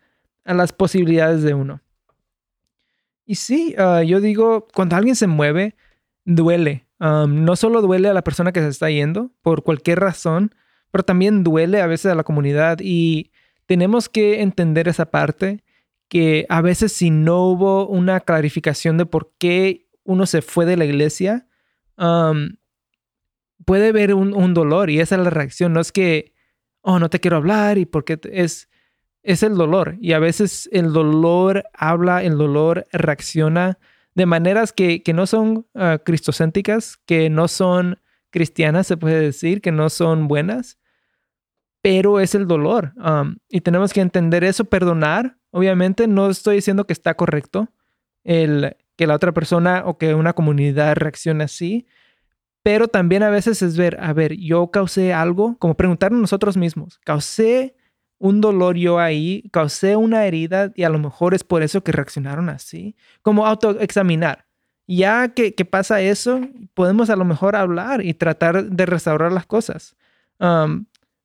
[0.45, 1.81] a las posibilidades de uno.
[3.31, 5.77] Y sí, ah, yo digo, cuando alguien se mueve,
[6.25, 6.89] duele.
[6.99, 10.53] no solo duele a la persona que se está yendo por cualquier razón,
[10.91, 13.31] pero también duele a veces a la comunidad y
[13.67, 15.63] tenemos que entender esa parte
[16.09, 20.77] que a veces si no hubo una clarificación de por qué uno se fue de
[20.77, 21.47] la iglesia,
[23.65, 25.73] puede haber un, un, dolor y esa es la reacción.
[25.73, 26.35] No es que,
[26.81, 28.69] oh, no te quiero hablar y porque es,
[29.23, 29.97] es el dolor.
[30.01, 33.79] Y a veces el dolor habla, el dolor reacciona
[34.15, 39.73] de maneras que, no son uh, cristocéntricas, que no son cristianas, se puede decir, que
[39.73, 40.79] no son buenas,
[41.83, 42.93] pero es el dolor.
[43.49, 45.37] Y tenemos que entender eso, perdonar.
[45.51, 47.69] Obviamente no estoy diciendo que está correcto
[48.23, 51.87] el que la otra persona o que una comunidad reaccione así,
[52.63, 57.01] pero también a veces es ver, a ver, yo causé algo, como preguntarnos nosotros mismos,
[57.05, 57.75] causé
[58.21, 61.91] un dolor yo ahí, causé una herida y a lo mejor es por eso que
[61.91, 62.95] reaccionaron así.
[63.23, 64.47] Como autoexaminar.
[64.87, 66.41] Ya que, pasa eso,
[66.75, 69.97] podemos a lo mejor hablar y tratar de restaurar las cosas.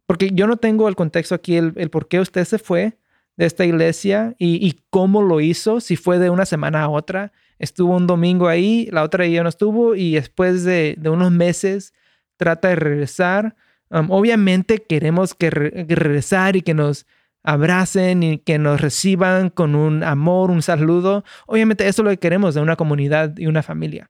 [0.05, 2.97] Porque yo no tengo el contexto aquí, el, por qué usted se fue
[3.35, 7.33] de esta iglesia y, cómo lo hizo, si fue de una semana a otra.
[7.59, 11.93] Estuvo un domingo ahí, la otra ya no estuvo y después de, de unos meses
[12.37, 13.55] trata de regresar
[13.89, 17.05] obviamente queremos que, regresar y que nos
[17.43, 21.23] abracen y que nos reciban con un amor, un saludo.
[21.45, 24.09] Obviamente eso es lo que queremos de una comunidad y una familia.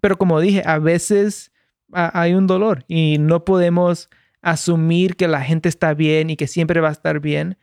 [0.00, 1.52] pero como dije, a veces
[1.92, 4.10] hay un dolor y no podemos
[4.42, 7.58] asumir que la gente está bien y que siempre va a estar bien.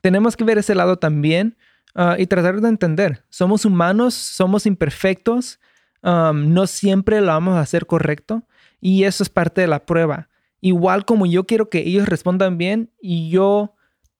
[0.00, 1.56] tenemos que ver ese lado también
[1.94, 3.24] ah, y tratar de entender.
[3.28, 5.60] Somos humanos, somos imperfectos,
[6.02, 8.44] no siempre lo vamos a hacer correcto.
[8.82, 10.28] Y eso es parte de la prueba.
[10.60, 13.74] Igual como yo quiero que ellos respondan bien y yo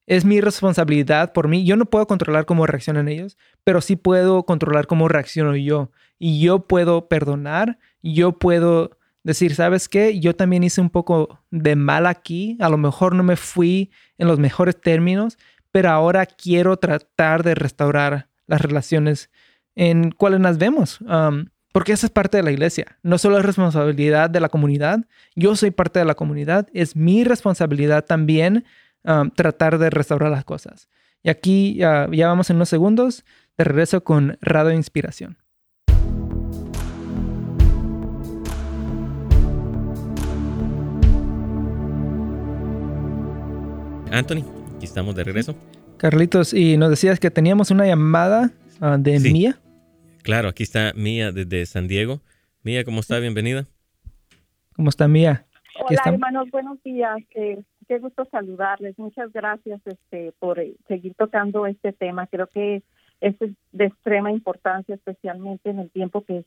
[0.07, 1.64] es mi responsabilidad por mí.
[1.64, 5.90] Yo no puedo controlar cómo reaccionan ellos, pero sí puedo controlar cómo reacciono yo.
[6.18, 10.20] Y yo puedo perdonar, yo puedo decir, ¿sabes qué?
[10.20, 14.29] Yo también hice un poco de mal aquí, a lo mejor no me fui en
[14.29, 15.38] los mejores términos,
[15.72, 19.29] pero ahora quiero tratar de restaurar las relaciones
[19.75, 21.01] en cuales nos vemos.
[21.72, 22.98] Porque esa es parte de la iglesia.
[23.02, 27.24] No solo es responsabilidad de la comunidad, yo soy parte de la comunidad, es mi
[27.24, 28.64] responsabilidad también
[29.04, 30.88] um, tratar de restaurar las cosas.
[31.22, 33.24] Y aquí ya vamos en unos segundos
[33.56, 35.38] de regreso con Radio Inspiración.
[44.11, 44.44] Anthony,
[44.76, 45.56] aquí estamos de regreso.
[45.96, 49.62] Carlitos, y nos decías que teníamos una llamada ah, de Mía.
[50.22, 52.20] Claro, aquí está Mía desde San Diego.
[52.62, 53.18] Mía, ¿cómo está?
[53.18, 53.66] Bienvenida.
[54.76, 55.46] ¿Cómo está Mía?
[55.80, 57.18] Hola hermanos, buenos días.
[57.35, 58.96] Eh, qué gusto saludarles.
[58.98, 62.28] Muchas gracias este, por eh, seguir tocando este tema.
[62.28, 62.82] Creo que
[63.20, 63.35] es
[63.72, 66.44] de extrema importancia, especialmente en el tiempo que,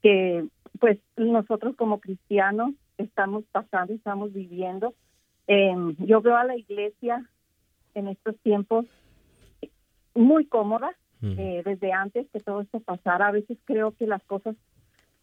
[0.00, 0.46] que
[0.78, 4.94] pues nosotros como cristianos estamos pasando, estamos viviendo.
[5.48, 7.28] Em, yo veo a la iglesia
[7.94, 8.86] en estos tiempos
[10.14, 13.28] muy cómoda, eh, desde antes que todo esto pasara.
[13.28, 14.56] A veces creo que las cosas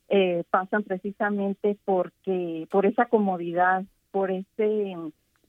[0.10, 4.96] eh, pasan precisamente porque por esa comodidad, por ese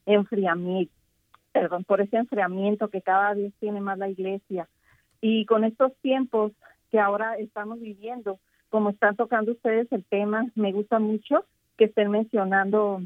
[0.06, 0.92] enfriamiento,
[1.52, 4.68] perdón, por ese enfriamiento que cada vez tiene más la iglesia.
[5.20, 6.52] Y con estos tiempos
[6.90, 11.44] que ahora estamos viviendo, como están tocando ustedes el tema, me gusta mucho
[11.76, 13.02] que estén mencionando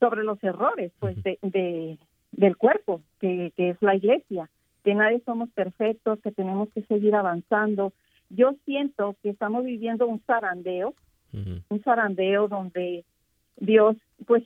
[0.00, 1.98] sobre los errores pues de,
[2.32, 4.50] del cuerpo, que, es la iglesia,
[4.82, 7.92] que nadie somos perfectos, que tenemos que seguir avanzando.
[8.30, 10.94] Yo siento que estamos viviendo un zarandeo,
[11.32, 13.04] un zarandeo donde
[13.56, 14.42] Dios pues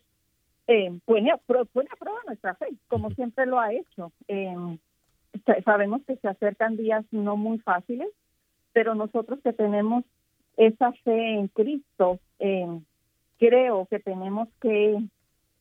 [0.69, 4.13] eh, pone, a, pone a prueba nuestra fe, como siempre lo ha hecho.
[4.29, 4.55] Eh,
[5.65, 8.09] sabemos que se acercan días no muy fáciles,
[8.73, 10.05] pero nosotros que tenemos
[10.57, 12.81] esa fe en Cristo, eh,
[13.39, 14.99] creo que tenemos que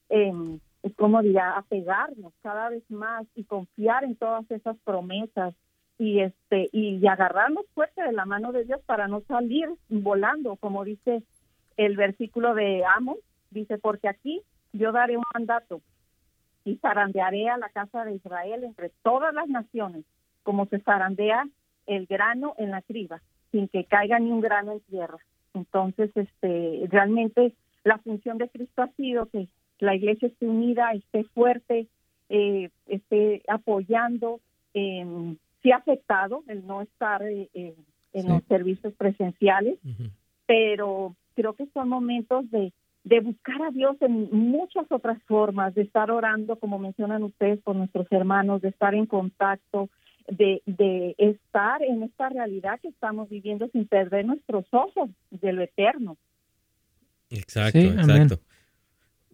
[0.09, 0.59] eh,
[0.91, 5.55] como diría, apegarnos cada vez más y confiar en todas esas promesas
[5.97, 10.83] y este y agarrarnos fuerte de la mano de Dios para no salir volando, como
[10.83, 11.23] dice
[11.77, 13.17] el versículo de Amos,
[13.51, 14.41] dice, porque aquí
[14.73, 15.81] yo daré un mandato
[16.63, 20.03] y zarandearé a la casa de Israel entre todas las naciones,
[20.43, 21.47] como se zarandea
[21.85, 23.21] el grano en la criba,
[23.51, 25.19] sin que caiga ni un grano en tierra.
[25.53, 29.47] Entonces, este, realmente la función de Cristo ha sido que
[29.79, 31.88] la iglesia esté unida, esté fuerte,
[32.29, 34.39] eh, esté apoyando.
[34.73, 35.35] Eh,
[35.65, 37.75] sí ha afectado el no estar eh, eh,
[38.13, 39.79] en los servicios presenciales,
[40.45, 42.71] pero creo que son momentos de,
[43.03, 47.75] de buscar a Dios en muchas otras formas, de estar orando, como mencionan ustedes, por
[47.75, 49.89] nuestros hermanos, de estar en contacto,
[50.29, 55.63] de, de estar en esta realidad que estamos viviendo sin perder nuestros ojos de lo
[55.63, 56.15] eterno.
[57.29, 58.39] Exacto, exacto.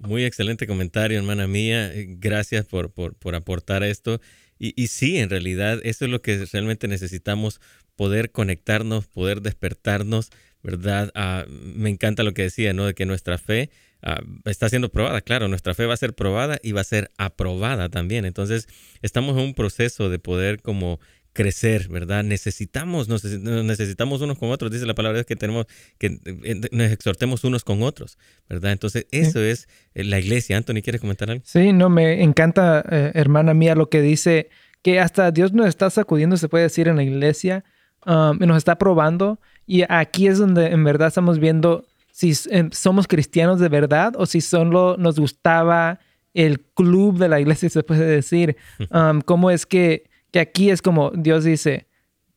[0.01, 1.93] Muy excelente comentario, hermana mía.
[1.93, 4.19] Eh, gracias por, por, aportar esto.
[4.57, 7.61] Y, y, sí, en realidad, eso es lo que realmente necesitamos,
[7.95, 10.31] poder conectarnos, poder despertarnos,
[10.63, 11.11] ¿verdad?
[11.13, 12.87] Ah, me encanta lo que decía, ¿no?
[12.87, 13.69] De que nuestra fe
[14.01, 15.21] ah, está siendo probada.
[15.21, 18.25] Claro, nuestra fe va a ser probada y va a ser aprobada también.
[18.25, 18.67] Entonces,
[19.03, 20.99] estamos en un proceso de poder como
[21.34, 22.24] crecer, ¿verdad?
[22.24, 25.65] Necesitamos, nos, necesitamos unos con otros, dice la palabra que tenemos
[25.98, 28.17] que eh, nos exhortemos unos con otros,
[28.50, 28.72] ¿verdad?
[28.72, 30.58] Entonces, eso es eh, la iglesia.
[30.58, 31.44] Anthony, ¿quieres comentar algo?
[31.46, 34.50] Sí, no, me encanta, eh, hermana mía, lo que dice,
[34.82, 37.63] que hasta Dios nos está sacudiendo, se puede decir, en la iglesia,
[38.06, 43.60] um, nos está probando, y aquí es donde en verdad estamos viendo si somos cristianos
[43.60, 46.00] de verdad o si solo nos gustaba
[46.34, 48.58] el club de la iglesia, se puede decir.
[48.91, 51.88] Um, ¿Cómo es que que aquí es como Dios dice,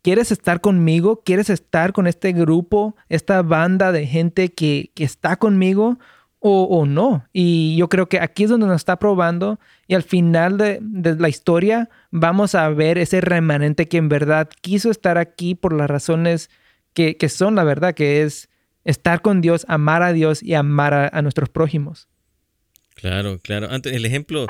[0.02, 1.22] ¿quieres estar conmigo?
[1.24, 5.98] ¿Quieres estar con este grupo, esta banda de gente que, está conmigo
[6.46, 7.24] o, no?
[7.32, 10.80] Y yo creo que aquí es donde nos está probando y al final de,
[11.18, 15.88] la historia vamos a ver ese remanente que en verdad quiso estar aquí por las
[15.88, 16.50] razones
[16.92, 18.50] que, son la verdad, que es
[18.84, 22.08] estar con Dios, amar a Dios y amar a nuestros prójimos.
[22.94, 23.68] Claro, claro.
[23.70, 24.46] el ejemplo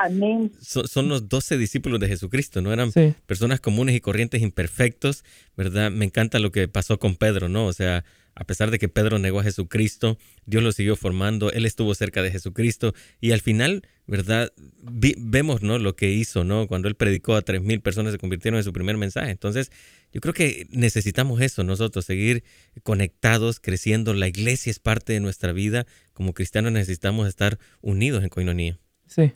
[0.60, 2.72] son, los doce discípulos de Jesucristo, ¿no?
[2.72, 2.92] Eran
[3.26, 5.24] personas comunes y corrientes imperfectos,
[5.56, 5.90] ¿verdad?
[5.90, 7.66] Me encanta lo que pasó con Pedro, ¿no?
[7.66, 8.04] O sea,
[8.34, 12.22] a pesar de que Pedro negó a Jesucristo, Dios lo siguió formando, él estuvo cerca
[12.22, 14.52] de Jesucristo y al final, ¿verdad?
[14.82, 15.78] vemos, ¿no?
[15.78, 16.66] Lo que hizo, ¿no?
[16.66, 19.30] Cuando él predicó a tres mil personas se convirtieron en su primer mensaje.
[19.30, 19.70] Entonces,
[20.12, 22.44] yo creo que necesitamos eso nosotros, seguir
[22.82, 24.14] conectados, creciendo.
[24.14, 25.86] La iglesia es parte de nuestra vida.
[26.14, 28.78] Como cristianos necesitamos estar unidos en coinonía.
[29.06, 29.32] Sí.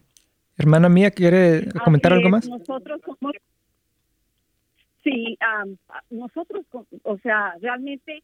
[0.56, 2.48] Hermana mía, ¿quiere comentar algo más?
[2.48, 3.35] Nosotros somos...
[5.04, 5.38] Sí,
[6.10, 6.64] nosotros,
[7.02, 8.22] o sea, realmente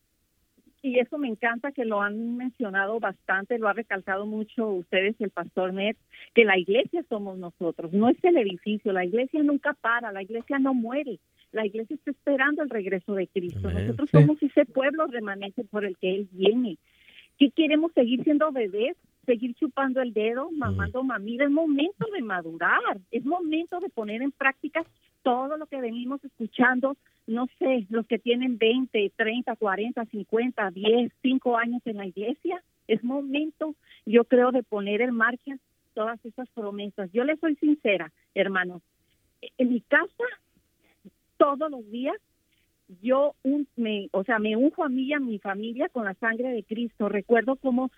[0.84, 5.30] y eso me encanta que lo han mencionado bastante, lo ha recalcado mucho ustedes, el
[5.30, 5.96] pastor Ned,
[6.34, 10.58] que la iglesia somos nosotros, no es el edificio, la iglesia nunca para, la iglesia
[10.58, 11.20] no muere,
[11.52, 13.70] la iglesia está esperando el regreso de Cristo.
[13.70, 16.76] nosotros somos ese pueblo remanente por el que Él viene.
[17.38, 18.96] ¿Qué queremos seguir siendo bebés?
[19.24, 24.32] seguir chupando el dedo, mamando mamida, es momento de madurar, es momento de poner en
[24.32, 24.84] práctica
[25.22, 31.12] todo lo que venimos escuchando, no sé, los que tienen 20, 30, 40, 50, 10,
[31.22, 33.74] 5 años en la iglesia, es momento,
[34.04, 35.56] yo creo, de poner en marcha
[35.94, 37.10] todas esas promesas.
[37.12, 38.82] Yo le soy sincera, hermano.
[39.56, 40.24] En mi casa,
[41.38, 42.16] todos los días,
[43.02, 46.14] yo un, me, o sea, me unjo a mí y a mi familia con la
[46.14, 47.08] sangre de Cristo.
[47.08, 47.90] Recuerdo cómo,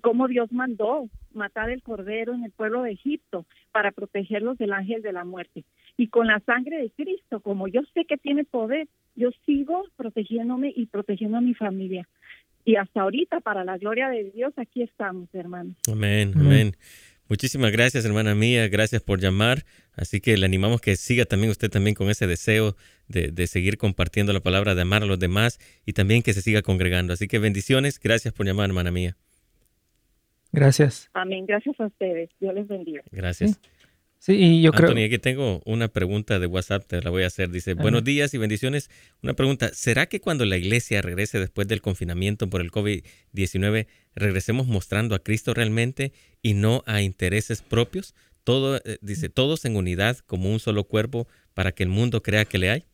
[0.00, 5.02] cómo Dios mandó matar el cordero en el pueblo de Egipto para protegerlos del ángel
[5.02, 5.64] de la muerte.
[5.96, 10.72] Y con la sangre de Cristo, como yo sé que tiene poder, yo sigo protegiéndome
[10.74, 12.06] y protegiendo a mi familia.
[12.64, 15.76] Y hasta ahorita, para la gloria de Dios, aquí estamos, hermanos.
[15.90, 16.76] Amén, amén.
[17.28, 18.68] Muchísimas gracias, hermana mía.
[18.68, 19.64] Gracias por llamar.
[19.94, 22.76] Así que le animamos que siga también usted también con ese deseo
[23.08, 26.42] de, de, seguir compartiendo la palabra, de amar a los demás y también que se
[26.42, 27.12] siga congregando.
[27.12, 27.98] Así que bendiciones.
[27.98, 29.16] Gracias por llamar, hermana mía.
[30.52, 31.10] Gracias.
[31.12, 31.46] Amén.
[31.46, 32.30] Gracias a ustedes.
[32.40, 33.02] Dios les bendiga.
[33.10, 33.50] Gracias.
[33.52, 33.70] Sí,
[34.28, 34.88] y yo creo...
[34.88, 37.50] Anthony, aquí tengo una pregunta de WhatsApp, te la voy a hacer.
[37.50, 38.90] Dice, buenos días y bendiciones.
[39.22, 44.66] Una pregunta, ¿será que cuando la iglesia regrese después del confinamiento por el COVID-19, regresemos
[44.66, 46.12] mostrando a Cristo realmente
[46.42, 48.14] y no a intereses propios?
[48.44, 52.44] Todo, eh, dice, todos en unidad como un solo cuerpo para que el mundo crea
[52.44, 52.84] que le hay.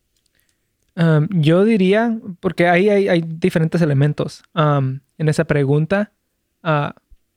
[0.95, 6.11] Um, yo diría, porque ahí hay, hay diferentes elementos um, en esa pregunta.
[6.63, 6.91] Uh,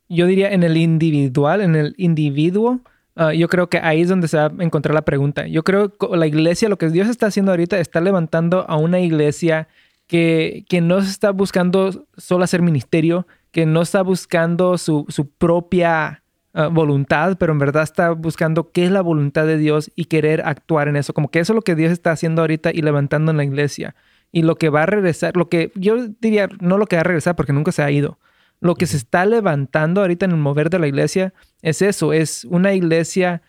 [0.08, 2.80] yo diría en el individual, en el individuo,
[3.16, 5.46] Uh, yo creo que ahí es donde se va a encontrar la pregunta.
[5.46, 9.00] Yo creo que la iglesia, lo que Dios está haciendo ahorita, está levantando a una
[9.00, 9.68] iglesia
[10.06, 16.22] que, que no está buscando solo hacer ministerio, que no está buscando su, su propia
[16.52, 20.42] uh, voluntad, pero en verdad está buscando qué es la voluntad de Dios y querer
[20.44, 21.14] actuar en eso.
[21.14, 23.94] Como que eso es lo que Dios está haciendo ahorita y levantando en la iglesia.
[24.30, 27.04] Y lo que va a regresar, lo que yo diría, no lo que va a
[27.04, 28.18] regresar porque nunca se ha ido,
[28.60, 32.44] lo que se está levantando ahorita en el mover de la iglesia es eso, es
[32.44, 33.42] una iglesia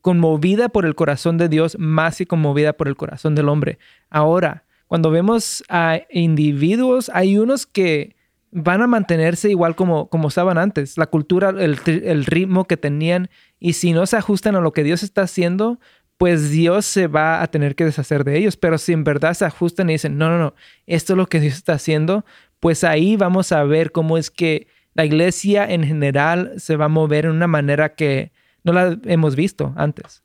[0.00, 3.78] conmovida por el corazón de Dios más que conmovida por el corazón del hombre.
[4.08, 8.16] Ahora, cuando vemos a individuos, hay unos que
[8.50, 13.30] van a mantenerse igual como, como estaban antes, la cultura, el, el ritmo que tenían,
[13.60, 15.78] y si no se ajustan a lo que Dios está haciendo,
[16.20, 18.56] pues Dios se va a tener que deshacer de ellos.
[18.56, 20.54] Pero si en verdad se ajustan y dicen, no, no, no,
[20.86, 22.26] esto es lo que Dios está haciendo,
[22.60, 26.88] pues ahí vamos a ver cómo es que la iglesia en general se va a
[26.88, 28.32] mover en una manera que
[28.64, 30.22] no la hemos visto antes.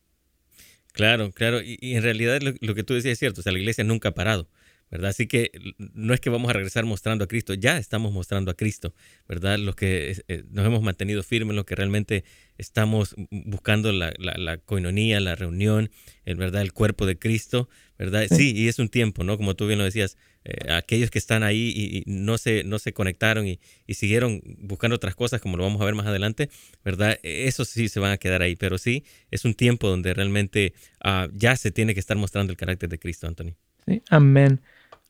[0.91, 1.61] Claro, claro.
[1.61, 3.41] Y, y en realidad lo, lo, que tú decías es cierto.
[3.41, 4.47] O sea, la iglesia nunca ha parado.
[4.91, 5.09] ¿verdad?
[5.09, 8.53] Así que no es que vamos a regresar mostrando a Cristo, ya estamos mostrando a
[8.53, 8.93] Cristo,
[9.27, 9.57] ¿verdad?
[9.57, 12.23] Los que eh, nos hemos mantenido firmes, los que realmente
[12.57, 15.89] estamos buscando la, la, la coinonía, la reunión,
[16.23, 16.61] el, ¿verdad?
[16.61, 17.67] El cuerpo de Cristo,
[17.97, 18.27] ¿verdad?
[18.29, 19.37] Sí, y es un tiempo, ¿no?
[19.37, 20.17] Como tú bien lo decías,
[20.47, 24.41] eh, aquellos que están ahí y, y, no, se, no se conectaron y, y, siguieron
[24.59, 26.51] buscando otras cosas, como lo vamos a ver más adelante,
[26.83, 27.17] ¿verdad?
[27.23, 30.73] Eso sí se van a quedar ahí, pero sí, es un tiempo donde realmente
[31.03, 33.55] uh, ya se tiene que estar mostrando el carácter de Cristo, Anthony.
[33.87, 34.61] Sí, amén.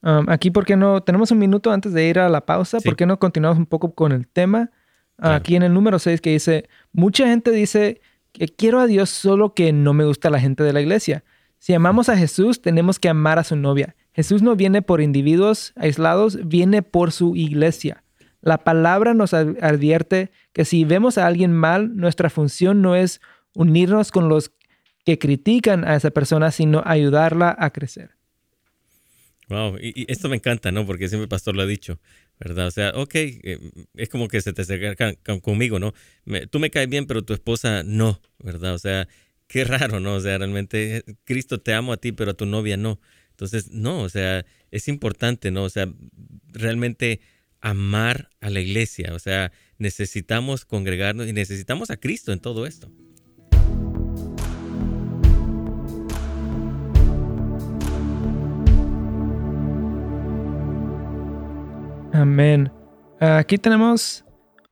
[0.01, 1.01] Um, aquí, ¿por qué no?
[1.03, 2.79] Tenemos un minuto antes de ir a la pausa.
[2.79, 2.87] Sí.
[2.87, 4.71] ¿Por qué no continuamos un poco con el tema?
[5.17, 5.35] Claro.
[5.35, 7.99] Aquí en el número 6 que dice, mucha gente dice
[8.31, 11.25] que quiero a Dios solo que no me gusta la gente de la iglesia.
[11.57, 13.95] Si amamos a Jesús, tenemos que amar a su novia.
[14.15, 18.03] Jesús no viene por individuos aislados, viene por su iglesia.
[18.41, 23.19] La palabra nos advierte que si vemos a alguien mal, nuestra función no es
[23.53, 24.53] unirnos con los
[25.03, 28.11] que critican a esa persona, sino ayudarla a crecer.
[29.49, 30.85] Wow, y, esto me encanta, ¿no?
[30.85, 31.99] Porque siempre el pastor lo ha dicho,
[32.39, 32.67] ¿verdad?
[32.67, 33.59] O sea, ok, eh,
[33.95, 35.93] es como que se te acercan conmigo, ¿no?
[36.49, 38.75] Tú me caes bien, pero tu esposa no, ¿verdad?
[38.75, 39.09] O sea,
[39.47, 40.15] qué raro, ¿no?
[40.15, 42.99] O sea, realmente Cristo te amo a ti, pero a tu novia no.
[43.35, 45.63] Entonces, no, o sea, es importante, ¿no?
[45.65, 45.91] O sea,
[46.53, 47.19] realmente
[47.59, 52.89] amar a la iglesia, o sea, necesitamos congregarnos y necesitamos a Cristo en todo esto.
[62.13, 62.71] Amén.
[63.19, 64.23] Aquí tenemos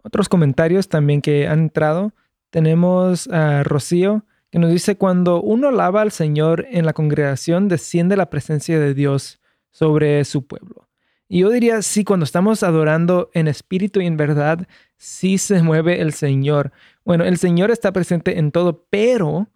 [0.03, 2.14] otros comentarios también que han entrado.
[2.49, 8.16] Tenemos a Rocío que nos dice, cuando uno alaba al Señor en la congregación, desciende
[8.16, 9.41] la presencia de Dios
[9.72, 10.88] sobre su pueblo.
[11.28, 16.01] Y yo diría, sí, cuando estamos adorando en espíritu y en verdad, sí se mueve
[16.01, 16.72] el Señor.
[17.04, 19.49] Bueno, el Señor está presente en todo, pero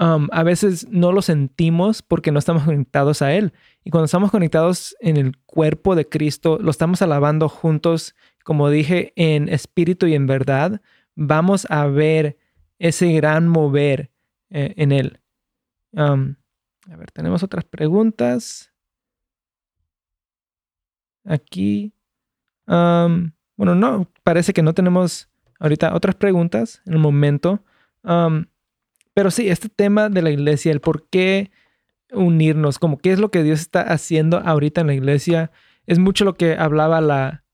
[0.00, 3.52] um, a veces no lo sentimos porque no estamos conectados a Él.
[3.84, 9.12] Y cuando estamos conectados en el cuerpo de Cristo, lo estamos alabando juntos, como dije,
[9.14, 10.80] en espíritu y en verdad,
[11.14, 12.36] vamos a ver
[12.80, 14.10] ese gran mover
[14.54, 15.20] eh, en Él.
[15.90, 16.36] Um,
[16.88, 18.72] a ver, tenemos otras preguntas.
[21.24, 21.92] Aquí.
[22.66, 25.28] Um, bueno, no, parece que no tenemos
[25.58, 27.64] ahorita otras preguntas en el momento.
[28.04, 28.46] Um,
[29.12, 31.50] pero sí, este tema de la iglesia, el por qué
[32.12, 35.50] unirnos, como qué es lo que Dios está haciendo ahorita en la iglesia.
[35.86, 37.44] Es mucho lo que hablaba la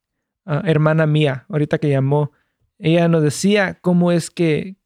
[0.45, 2.33] ah, hermana mía, ahorita que llamó.
[2.79, 4.77] Ella nos decía cómo es que,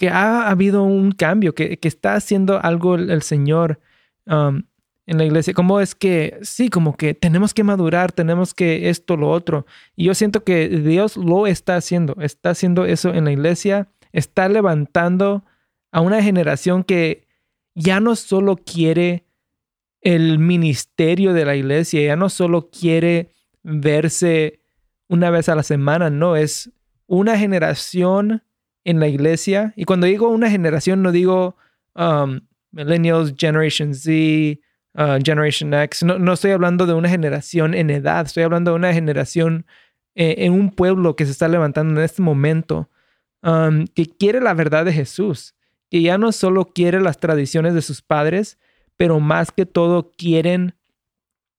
[0.00, 3.80] que ha habido un cambio, que, está haciendo algo el, Señor
[4.24, 4.62] um,
[5.04, 5.52] en la iglesia.
[5.52, 9.66] Cómo es que, sí, como que tenemos que madurar, tenemos que esto, lo otro.
[9.96, 14.48] Y yo siento que Dios lo está haciendo, está haciendo eso en la iglesia, está
[14.48, 15.44] levantando
[15.92, 17.26] a una generación que
[17.74, 19.26] ya no solo quiere
[20.00, 24.62] el ministerio de la iglesia, ya no solo quiere verse
[25.08, 26.70] una vez a la semana, no, es
[27.06, 28.42] una generación
[28.84, 29.72] en la iglesia.
[29.76, 31.56] Y cuando digo una generación, no digo
[31.94, 32.40] um,
[32.72, 34.60] millennials, Generation Z,
[34.94, 38.92] uh, Generation X, no, estoy hablando de una generación en edad, estoy hablando de una
[38.92, 39.66] generación
[40.14, 42.88] eh, en un pueblo que se está levantando en este momento,
[43.42, 45.54] um, que quiere la verdad de Jesús
[45.90, 48.58] que ya no solo quiere las tradiciones de sus padres,
[48.96, 50.74] pero más que todo quieren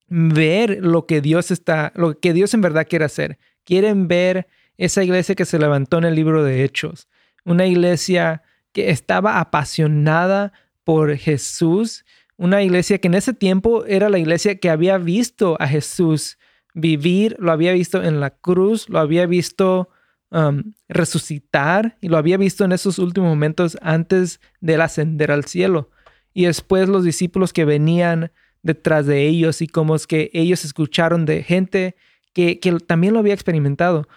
[0.07, 3.37] ver lo que Dios está, lo que Dios en verdad quiere hacer.
[3.65, 4.47] Quieren ver
[4.85, 7.07] esa iglesia que se levantó en el libro de Hechos,
[7.45, 10.53] una iglesia que estaba apasionada
[10.83, 12.05] por Jesús,
[12.37, 16.37] una iglesia que en ese tiempo era la iglesia que había visto a Jesús
[16.73, 19.89] vivir, lo había visto en la cruz, lo había visto
[20.33, 25.89] Um, resucitar y lo había visto en esos últimos momentos antes de ascender al cielo.
[26.33, 28.31] Y después los discípulos que venían
[28.63, 31.97] detrás de ellos y como es que ellos escucharon de gente
[32.31, 32.57] que,
[32.87, 34.07] también lo había experimentado.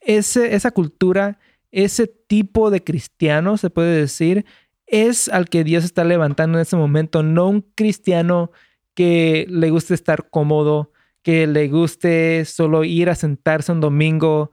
[0.00, 1.38] Ese, esa cultura,
[1.70, 4.44] ese tipo de cristiano, se puede decir,
[4.86, 8.50] es al que Dios está levantando en ese momento, no un cristiano
[8.94, 10.92] que le guste estar cómodo,
[11.22, 14.50] que le guste solo ir a sentarse un domingo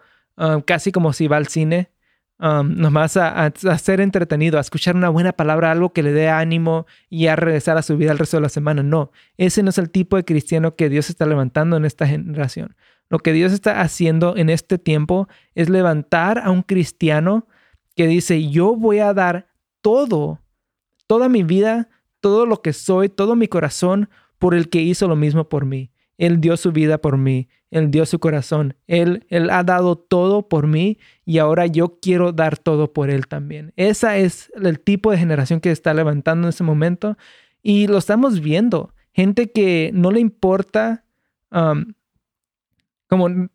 [0.65, 1.89] casi como si va al cine,
[2.37, 7.27] nomás a, ser entretenido, a escuchar una buena palabra, algo que le dé ánimo y
[7.27, 8.83] a regresar a su vida el resto de la semana.
[8.83, 12.75] No, ese no es el tipo de cristiano que Dios está levantando en esta generación.
[13.09, 17.47] Lo que Dios está haciendo en este tiempo es levantar a un cristiano
[17.95, 19.47] que dice, yo voy a dar
[19.81, 20.41] todo,
[21.07, 21.89] toda mi vida,
[22.19, 25.91] todo lo que soy, todo mi corazón por el que hizo lo mismo por mí.
[26.17, 30.47] Él dio su vida por mí, Él dio su corazón, Él, él ha dado todo
[30.47, 33.73] por mí y ahora yo quiero dar todo por Él también.
[33.75, 37.17] Esa es el tipo de generación que está levantando en ese momento
[37.61, 38.93] y lo estamos viendo.
[39.13, 41.03] Gente que no le importa,
[41.51, 41.93] um,
[43.17, 43.49] como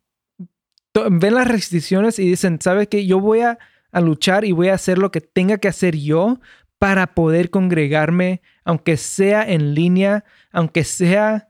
[1.11, 3.05] ven las restricciones y dicen, ¿sabes qué?
[3.05, 3.59] Yo voy a,
[3.91, 6.39] a luchar y voy a hacer lo que tenga que hacer yo
[6.79, 11.47] para poder congregarme, aunque sea en línea, aunque sea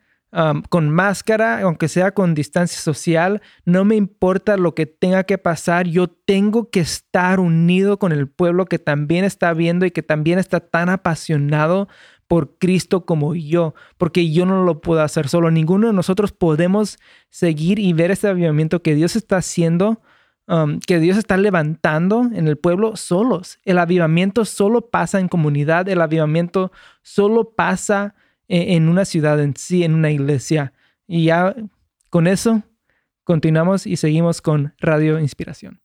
[0.70, 5.88] con máscara, aunque sea con distancia social, no me importa lo que tenga que pasar,
[5.88, 10.39] yo tengo que estar unido con el pueblo que también está viendo y que también
[10.39, 11.89] está tan apasionado
[12.32, 15.51] por Cristo como yo, porque yo no lo puedo hacer solo.
[15.51, 16.97] Ninguno de nosotros podemos
[17.29, 19.99] seguir y ver este avivamiento que Dios está haciendo,
[20.88, 23.59] que Dios está levantando en el pueblo solos.
[23.65, 26.71] El avivamiento solo pasa en comunidad, el avivamiento
[27.01, 28.15] solo pasa
[28.47, 30.71] e-, en una ciudad en sí, en una iglesia.
[31.07, 31.53] Y ya
[32.09, 32.63] con eso
[33.25, 35.82] continuamos y seguimos con Radio Inspiración.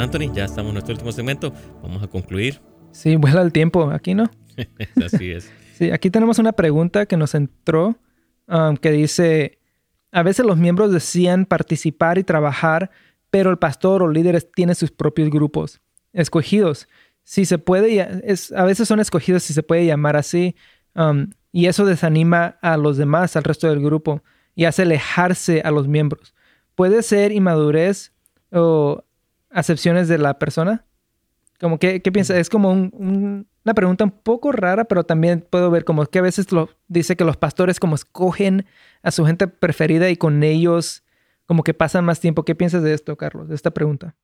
[0.00, 1.52] Anthony, ya estamos en nuestro último segmento.
[1.82, 2.60] Vamos a concluir.
[2.92, 4.24] Sí, vuela el tiempo aquí, ¿no?
[5.04, 5.50] Así es.
[5.74, 7.96] sí, aquí tenemos una pregunta que nos entró
[8.48, 9.58] um, que dice,
[10.12, 12.90] a veces los miembros decían participar y trabajar
[13.30, 15.80] pero el pastor o líderes tiene sus propios grupos
[16.12, 16.88] escogidos.
[17.22, 20.56] Si se puede, es, a veces son escogidos si se puede llamar así,
[20.94, 24.22] um, y eso desanima a los demás, al resto del grupo,
[24.54, 26.34] y hace alejarse a los miembros.
[26.74, 28.12] Puede ser inmadurez
[28.50, 29.04] o
[29.50, 30.84] acepciones de la persona.
[31.58, 32.38] Como que, ¿qué piensa?
[32.38, 36.50] Es como una pregunta un poco rara, pero también puedo ver como que a veces
[36.52, 38.64] lo, dice que los pastores como escogen
[39.02, 41.04] a su gente preferida y con ellos
[41.44, 42.44] como que pasan más tiempo.
[42.44, 44.16] ¿Qué piensas de esto, Carlos, de esta pregunta?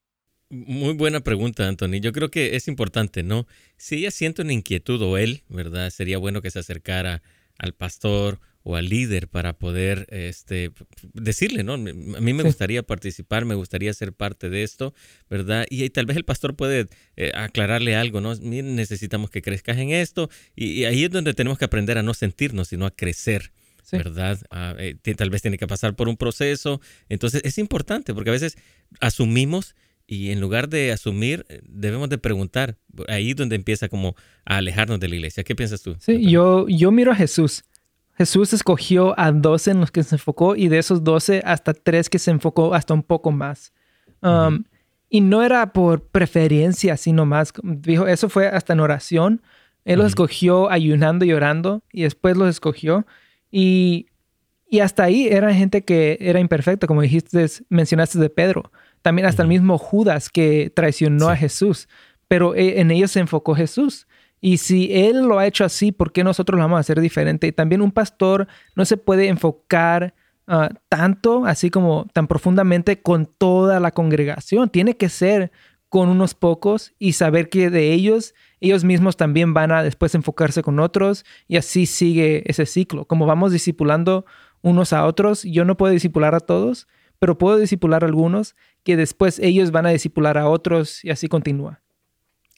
[0.49, 2.01] Muy buena pregunta, Anthony.
[2.01, 3.47] Yo creo que es importante, ¿no?
[3.77, 5.91] Si ella siente una inquietud o él, ¿verdad?
[5.91, 7.22] Sería bueno que se acercara
[7.59, 8.39] al pastor
[8.69, 10.73] o al líder para poder este,
[11.12, 11.75] decirle, ¿no?
[11.75, 14.93] A mí me gustaría participar, me gustaría ser parte de esto,
[15.31, 15.67] ¿verdad?
[15.71, 18.35] Y, tal vez el pastor puede eh, aclararle algo, ¿no?
[18.35, 22.67] Necesitamos que crezcas en esto y, ahí es donde tenemos que aprender a no sentirnos,
[22.67, 23.53] sino a crecer.
[23.93, 24.41] ¿verdad?
[24.51, 26.81] Ah, eh, tal vez tiene que pasar por un proceso.
[27.09, 28.59] Entonces es importante porque a veces
[28.99, 29.77] asumimos
[30.09, 32.79] y en lugar de asumir, eh, debemos de preguntar.
[33.07, 35.45] Ahí es donde empieza como a alejarnos de la iglesia.
[35.45, 35.97] ¿Qué piensas tú?
[36.01, 37.62] Sí, yo, yo miro a Jesús.
[38.17, 42.09] Jesús escogió a 12 en los que se enfocó y de esos 12 hasta tres
[42.09, 43.73] que se enfocó hasta un poco más.
[44.23, 44.64] Um,
[45.11, 49.43] y no era por preferencia, sino más, dijo, eso fue hasta en oración.
[49.85, 53.07] Él los escogió ayunando y orando y después los escogió.
[53.51, 54.07] Y,
[54.69, 58.73] y hasta ahí era gente que era imperfecta, como dijiste, mencionaste de Pedro.
[59.03, 61.87] También hasta el mismo Judas que traicionó a Jesús.
[62.29, 64.09] Pero e, en ellos se enfocó Jesús.
[64.41, 67.47] Y si Él lo ha hecho así, ¿por qué nosotros lo vamos a hacer diferente?
[67.47, 70.14] Y también un pastor no se puede enfocar
[70.49, 74.70] Ah, tanto, así como tan profundamente con toda la congregación.
[74.70, 75.51] Tiene que ser
[75.89, 80.62] con unos pocos y saber que de ellos, ellos mismos también van a después enfocarse
[80.62, 83.07] con otros y así sigue ese ciclo.
[83.07, 84.24] Como vamos discipulando
[84.62, 86.87] unos a otros, yo no puedo discipular a todos,
[87.18, 91.26] pero puedo discipular a algunos que después ellos van a discipular a otros y así
[91.26, 91.82] continúa.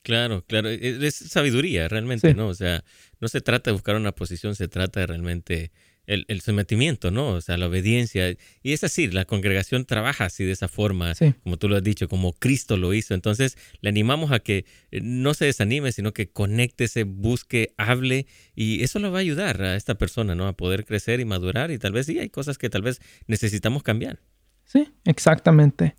[0.09, 2.49] Claro, claro, e-, es sabiduría realmente, ¿no?
[2.49, 2.83] O sea,
[3.21, 5.71] no se trata de buscar una posición, se trata de realmente
[6.07, 7.29] el, sometimiento, ¿no?
[7.29, 8.35] O sea, la obediencia.
[8.63, 12.09] Y es así, la congregación trabaja así de esa forma, como tú lo has dicho,
[12.09, 13.13] como Cristo lo hizo.
[13.13, 18.83] Entonces, le animamos a que eh, no se desanime, sino que conéctese, busque, hable, y
[18.85, 20.49] eso lo va a ayudar a esta persona, ¿no?
[20.49, 23.83] A poder crecer y madurar, y tal vez sí hay cosas que tal vez necesitamos
[23.83, 24.21] cambiar.
[24.65, 25.97] Sí, exactamente.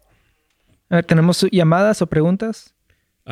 [0.90, 2.74] A ver, ¿tenemos llamadas o preguntas?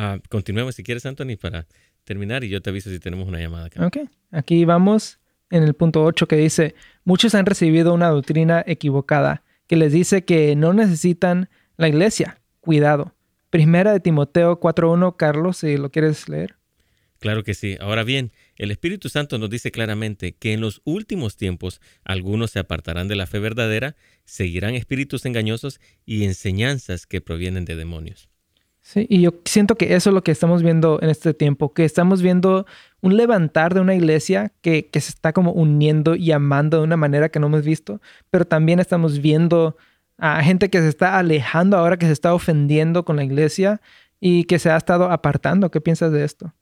[0.00, 1.66] Ah, continuemos si quieres, Anthony, para
[2.04, 3.84] terminar, y yo te aviso si tenemos una llamada acá.
[3.84, 3.98] Ok,
[4.30, 5.18] aquí vamos
[5.50, 10.24] en el punto 8 que dice, muchos han recibido una doctrina equivocada que les dice
[10.24, 12.40] que no necesitan la iglesia.
[12.60, 13.16] Cuidado.
[13.50, 16.54] Primera de Timoteo 4.1, Carlos, si lo quieres leer.
[17.18, 17.76] Claro que sí.
[17.80, 22.60] Ahora bien, el Espíritu Santo nos dice claramente que en los últimos tiempos algunos se
[22.60, 28.28] apartarán de la fe verdadera, seguirán espíritus engañosos y enseñanzas que provienen de demonios.
[28.88, 31.84] Sí, y yo siento que eso es lo que estamos viendo en este tiempo, que
[31.84, 32.64] estamos viendo
[33.02, 37.28] un levantar de una iglesia que, se está como uniendo y amando de una manera
[37.28, 39.76] que no hemos visto, pero también estamos viendo
[40.16, 43.82] a gente que se está alejando ahora, que se está ofendiendo con la iglesia
[44.20, 45.70] y que se ha estado apartando.
[45.70, 46.54] ¿Qué piensas de esto?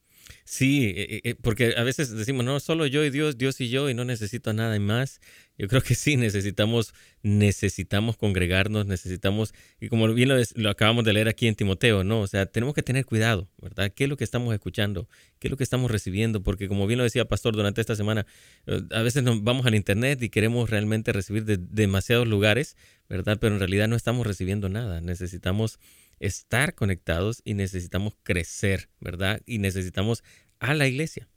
[0.49, 3.90] Sí, eh, eh, porque a veces decimos, no, solo yo y Dios, Dios y yo,
[3.90, 5.20] y no necesito nada más.
[5.59, 6.94] Yo creo que sí, necesitamos,
[7.24, 12.20] necesitamos congregarnos, necesitamos, y como bien lo, acabamos de leer aquí en Timoteo, ¿no?
[12.20, 13.90] O sea, tenemos que tener cuidado, ¿verdad?
[13.92, 15.09] ¿Qué es lo que estamos escuchando?
[15.40, 16.44] ¿Qué es lo que estamos recibiendo?
[16.44, 18.24] Porque como bien lo decía Pastor durante esta semana,
[18.68, 22.76] eh, a veces nos vamos al Internet y queremos realmente recibir de demasiados lugares,
[23.09, 23.38] ¿verdad?
[23.40, 25.01] Pero en realidad no estamos recibiendo nada.
[25.01, 25.80] Necesitamos
[26.21, 29.41] estar conectados y necesitamos crecer, ¿verdad?
[29.47, 30.23] Y necesitamos
[30.59, 31.29] a la iglesia.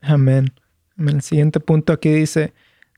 [0.00, 0.52] Amén.
[0.98, 2.52] El siguiente punto aquí dice,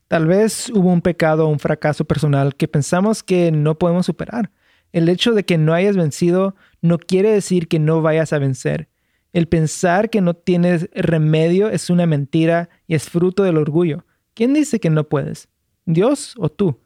[0.07, 4.51] tal vez hubo un pecado o un fracaso personal que pensamos que no podemos superar.
[4.91, 8.89] El hecho de que no hayas vencido no quiere decir que no vayas a vencer.
[9.33, 14.05] El pensar que no tienes remedio es una mentira y es fruto del orgullo.
[14.33, 15.49] ¿Quién dice que no puedes?
[15.85, 16.79] ¿Dios o tú?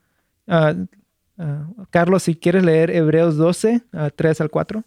[0.47, 0.75] Ah,
[1.43, 3.81] Ah, Carlos, si quieres leer Hebreos 12,
[4.15, 4.83] 3 al 4.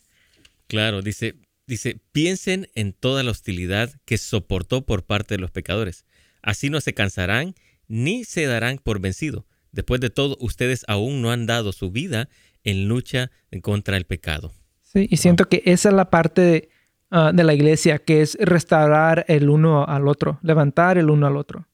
[0.68, 1.34] Claro, dice,
[1.66, 6.05] dice, piensen en toda la hostilidad que soportó por parte de los pecadores.
[6.42, 7.57] Así no se cansarán
[7.88, 9.46] ni se darán por vencido.
[9.72, 12.28] Después de todo, ustedes aún no han dado su vida
[12.62, 14.52] en lucha contra el pecado.
[14.80, 16.68] Sí, y siento que esa es la parte de,
[17.11, 21.36] ah, de la iglesia, que es restaurar el uno al otro, levantar el uno al
[21.36, 21.66] otro.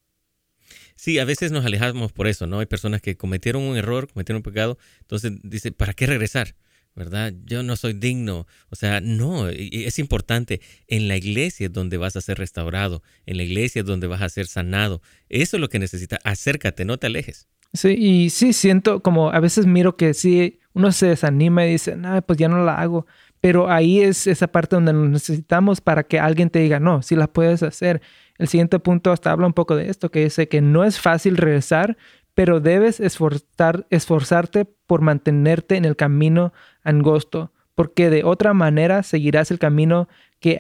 [1.01, 2.59] Sí, a veces nos alejamos por eso, ¿no?
[2.59, 6.55] Hay personas que cometieron un error, cometieron un pecado, entonces dice, ¿para qué regresar?
[6.95, 7.33] ¿verdad?
[7.47, 8.47] Yo no soy digno.
[8.69, 10.61] O sea, no, es importante.
[10.89, 14.21] En la iglesia es donde vas a ser restaurado, en la iglesia es donde vas
[14.21, 15.01] a ser sanado.
[15.31, 16.19] Eso es lo que necesitas.
[16.23, 17.49] Acércate, no te alejes.
[17.73, 21.97] Sí, y sí, siento como a veces miro que sí, uno se desanima y dice,
[21.97, 23.07] no, pues ya no la hago.
[23.41, 27.17] Pero ahí es esa parte donde nos necesitamos para que alguien te diga, no, si
[27.17, 28.03] la puedes hacer.
[28.39, 31.37] El siguiente punto hasta habla un poco de esto, que dice que no es fácil
[31.37, 31.97] regresar,
[32.35, 39.51] pero debes esforzar, esforzarte por mantenerte en el camino angosto, porque de otra manera seguirás
[39.51, 40.59] el camino que,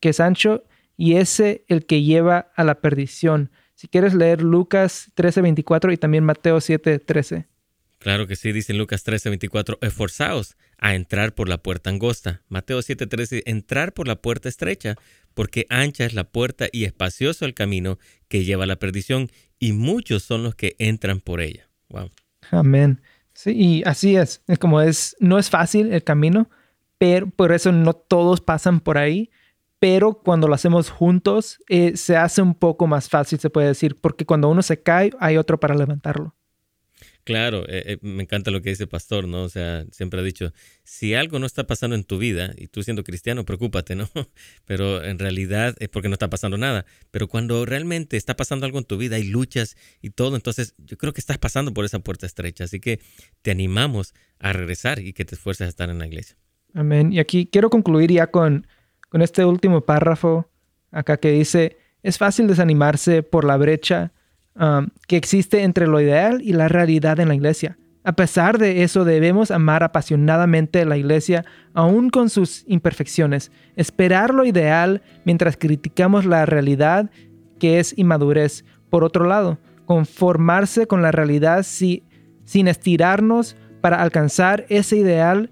[0.00, 0.64] que es ancho
[0.96, 3.50] y ese el que lleva a la perdición.
[3.74, 7.46] Si quieres leer Lucas 13:24 y también Mateo 7:13.
[8.02, 12.42] Claro que sí, dice Lucas 13:24, esforzaos a entrar por la puerta angosta.
[12.48, 14.96] Mateo 7:13, entrar por la puerta estrecha,
[15.34, 19.30] porque ancha es la puerta y espacioso el camino que lleva a la perdición,
[19.60, 21.68] y muchos son los que entran por ella.
[21.90, 22.10] Wow.
[22.50, 23.00] Amén.
[23.34, 24.42] Sí, y así es.
[24.48, 26.50] Es como es, no es fácil el camino,
[26.98, 29.30] pero por eso no todos pasan por ahí.
[29.78, 34.00] Pero cuando lo hacemos juntos, eh, se hace un poco más fácil, se puede decir,
[34.00, 36.34] porque cuando uno se cae, hay otro para levantarlo.
[37.24, 39.44] Claro, eh, eh, me encanta lo que dice Pastor, ¿no?
[39.44, 40.52] O sea, siempre ha dicho,
[40.82, 44.08] si algo no está pasando en tu vida, y tú siendo cristiano, preocúpate, ¿no?
[44.64, 46.84] Pero en realidad es porque no está pasando nada.
[47.12, 50.98] Pero cuando realmente está pasando algo en tu vida, hay luchas y todo, entonces yo
[50.98, 52.64] creo que estás pasando por esa puerta estrecha.
[52.64, 53.00] Así que
[53.42, 56.36] te animamos a regresar y que te esfuerces a estar en la iglesia.
[56.74, 57.12] Amén.
[57.12, 58.66] Y aquí quiero concluir ya con
[59.12, 60.48] este último párrafo
[60.90, 64.12] acá que dice, es fácil desanimarse por la brecha
[64.54, 67.78] Um, que existe entre lo ideal y la realidad en la iglesia.
[68.04, 74.44] A pesar de eso, debemos amar apasionadamente la iglesia, aún con sus imperfecciones, esperar lo
[74.44, 77.10] ideal mientras criticamos la realidad
[77.58, 78.66] que es inmadurez.
[78.90, 85.50] Por otro lado, conformarse con la realidad sin estirarnos para alcanzar ese ideal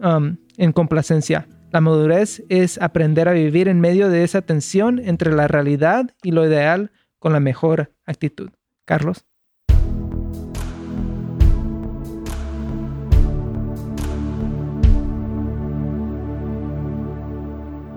[0.00, 1.46] um, en complacencia.
[1.70, 6.32] La madurez es aprender a vivir en medio de esa tensión entre la realidad y
[6.32, 6.90] lo ideal
[7.22, 8.50] con la mejor actitud.
[8.84, 9.24] Carlos.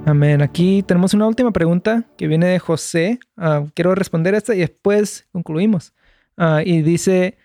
[0.05, 0.43] Amén.
[0.43, 3.17] Aquí tenemos una última pregunta que viene de José.
[3.35, 5.95] Ah, quiero responder esta y después concluimos.
[6.37, 7.39] Ah, y dice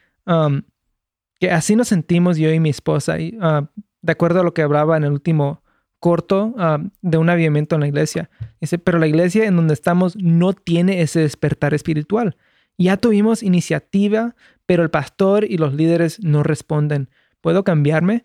[1.39, 3.17] que así nos sentimos yo y mi esposa.
[3.41, 3.71] Ah,
[4.03, 5.63] de acuerdo a lo que hablaba en el último
[6.01, 6.55] corto
[7.03, 8.31] de un avivamiento en la iglesia.
[8.61, 12.37] Dice, pero la iglesia en donde estamos no tiene ese despertar espiritual.
[12.79, 14.35] Ya tuvimos iniciativa,
[14.65, 17.11] pero el pastor y los líderes no responden.
[17.43, 18.25] ¿Puedo cambiarme?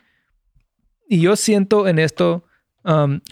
[1.08, 2.46] Y yo siento en esto,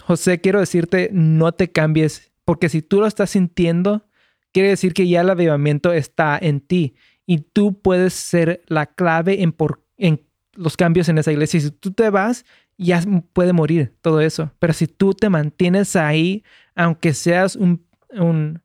[0.02, 4.06] José, quiero decirte, no te cambies, porque si tú lo estás sintiendo,
[4.52, 6.94] quiere decir que ya el avivamiento está en ti
[7.26, 9.54] y tú puedes ser la clave en,
[9.96, 10.20] en
[10.52, 11.58] los cambios en esa iglesia.
[11.60, 12.44] Si tú te vas,
[12.76, 13.02] ya
[13.32, 14.52] puede morir todo eso.
[14.58, 16.44] Pero si tú te mantienes ahí,
[16.74, 18.62] aunque seas un, un,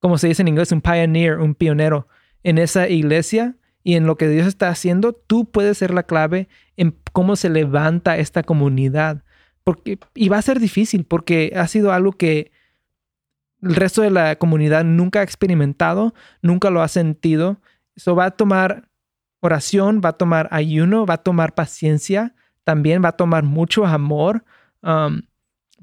[0.00, 2.08] como se dice en inglés, un pioneer, un pionero
[2.42, 6.48] en esa iglesia y en lo que Dios está haciendo, tú puedes ser la clave
[6.76, 9.24] en cómo se levanta esta comunidad.
[9.64, 12.52] Porque, y va a ser difícil porque ha sido algo que
[13.62, 17.60] el resto de la comunidad nunca ha experimentado, nunca lo ha sentido.
[17.96, 18.88] Eso va a tomar
[19.40, 22.34] oración, va a tomar ayuno, va a tomar paciencia,
[22.68, 24.44] también va a tomar mucho amor.
[24.82, 25.22] Um,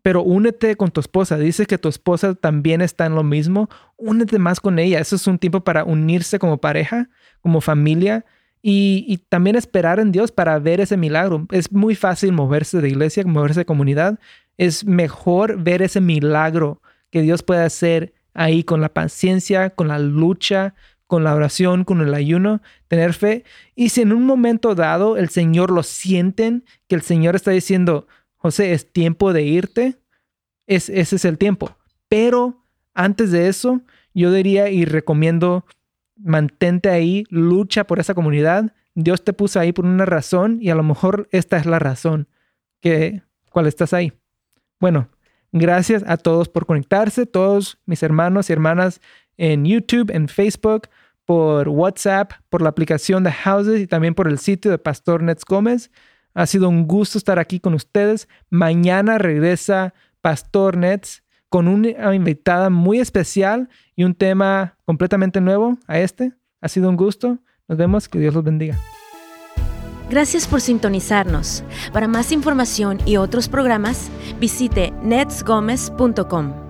[0.04, 1.36] pero únete con tu esposa.
[1.36, 3.70] Dice que tu esposa también está en lo mismo.
[3.98, 5.00] Únete más con ella.
[5.00, 7.10] Eso es un tiempo para unirse como pareja,
[7.42, 8.24] como familia
[8.62, 11.48] y, y, también esperar en Dios para ver ese milagro.
[11.50, 14.20] Es muy fácil moverse de iglesia, moverse de comunidad.
[14.60, 19.98] Es mejor ver ese milagro que Dios puede hacer ahí con la paciencia, con la
[19.98, 20.76] lucha,
[21.16, 23.46] con la oración, con el ayuno, tener fe.
[23.74, 28.06] Y si en un momento dado el Señor lo sienten, que el Señor está diciendo,
[28.36, 29.98] José, es tiempo de irte,
[30.68, 31.78] es, ese es el tiempo.
[32.10, 33.80] Pero antes de eso,
[34.14, 35.66] yo diría y recomiendo,
[36.18, 38.74] mantente ahí, lucha por esa comunidad.
[38.94, 42.28] Dios te puso ahí por una razón y a lo mejor esta es la razón
[42.82, 43.22] que
[43.54, 44.12] cual estás ahí.
[44.82, 45.08] Bueno,
[45.54, 49.00] gracias a todos por conectarse, todos mis hermanos y hermanas
[49.38, 50.90] en YouTube, en Facebook,
[51.26, 55.44] por WhatsApp, por la aplicación de Houses y también por el sitio de Pastor Nets
[55.46, 55.92] Gómez.
[56.34, 58.28] Ha sido un gusto estar aquí con ustedes.
[58.50, 66.00] Mañana regresa Pastor Nets con una invitada muy especial y un tema completamente nuevo a
[66.00, 66.34] este.
[66.62, 67.40] Ha sido un gusto.
[67.68, 68.10] Nos vemos.
[68.10, 68.78] Que Dios los bendiga.
[70.10, 71.64] Gracias por sintonizarnos.
[71.94, 74.10] Para más información y otros programas,
[74.40, 76.65] visite netsgomez.com.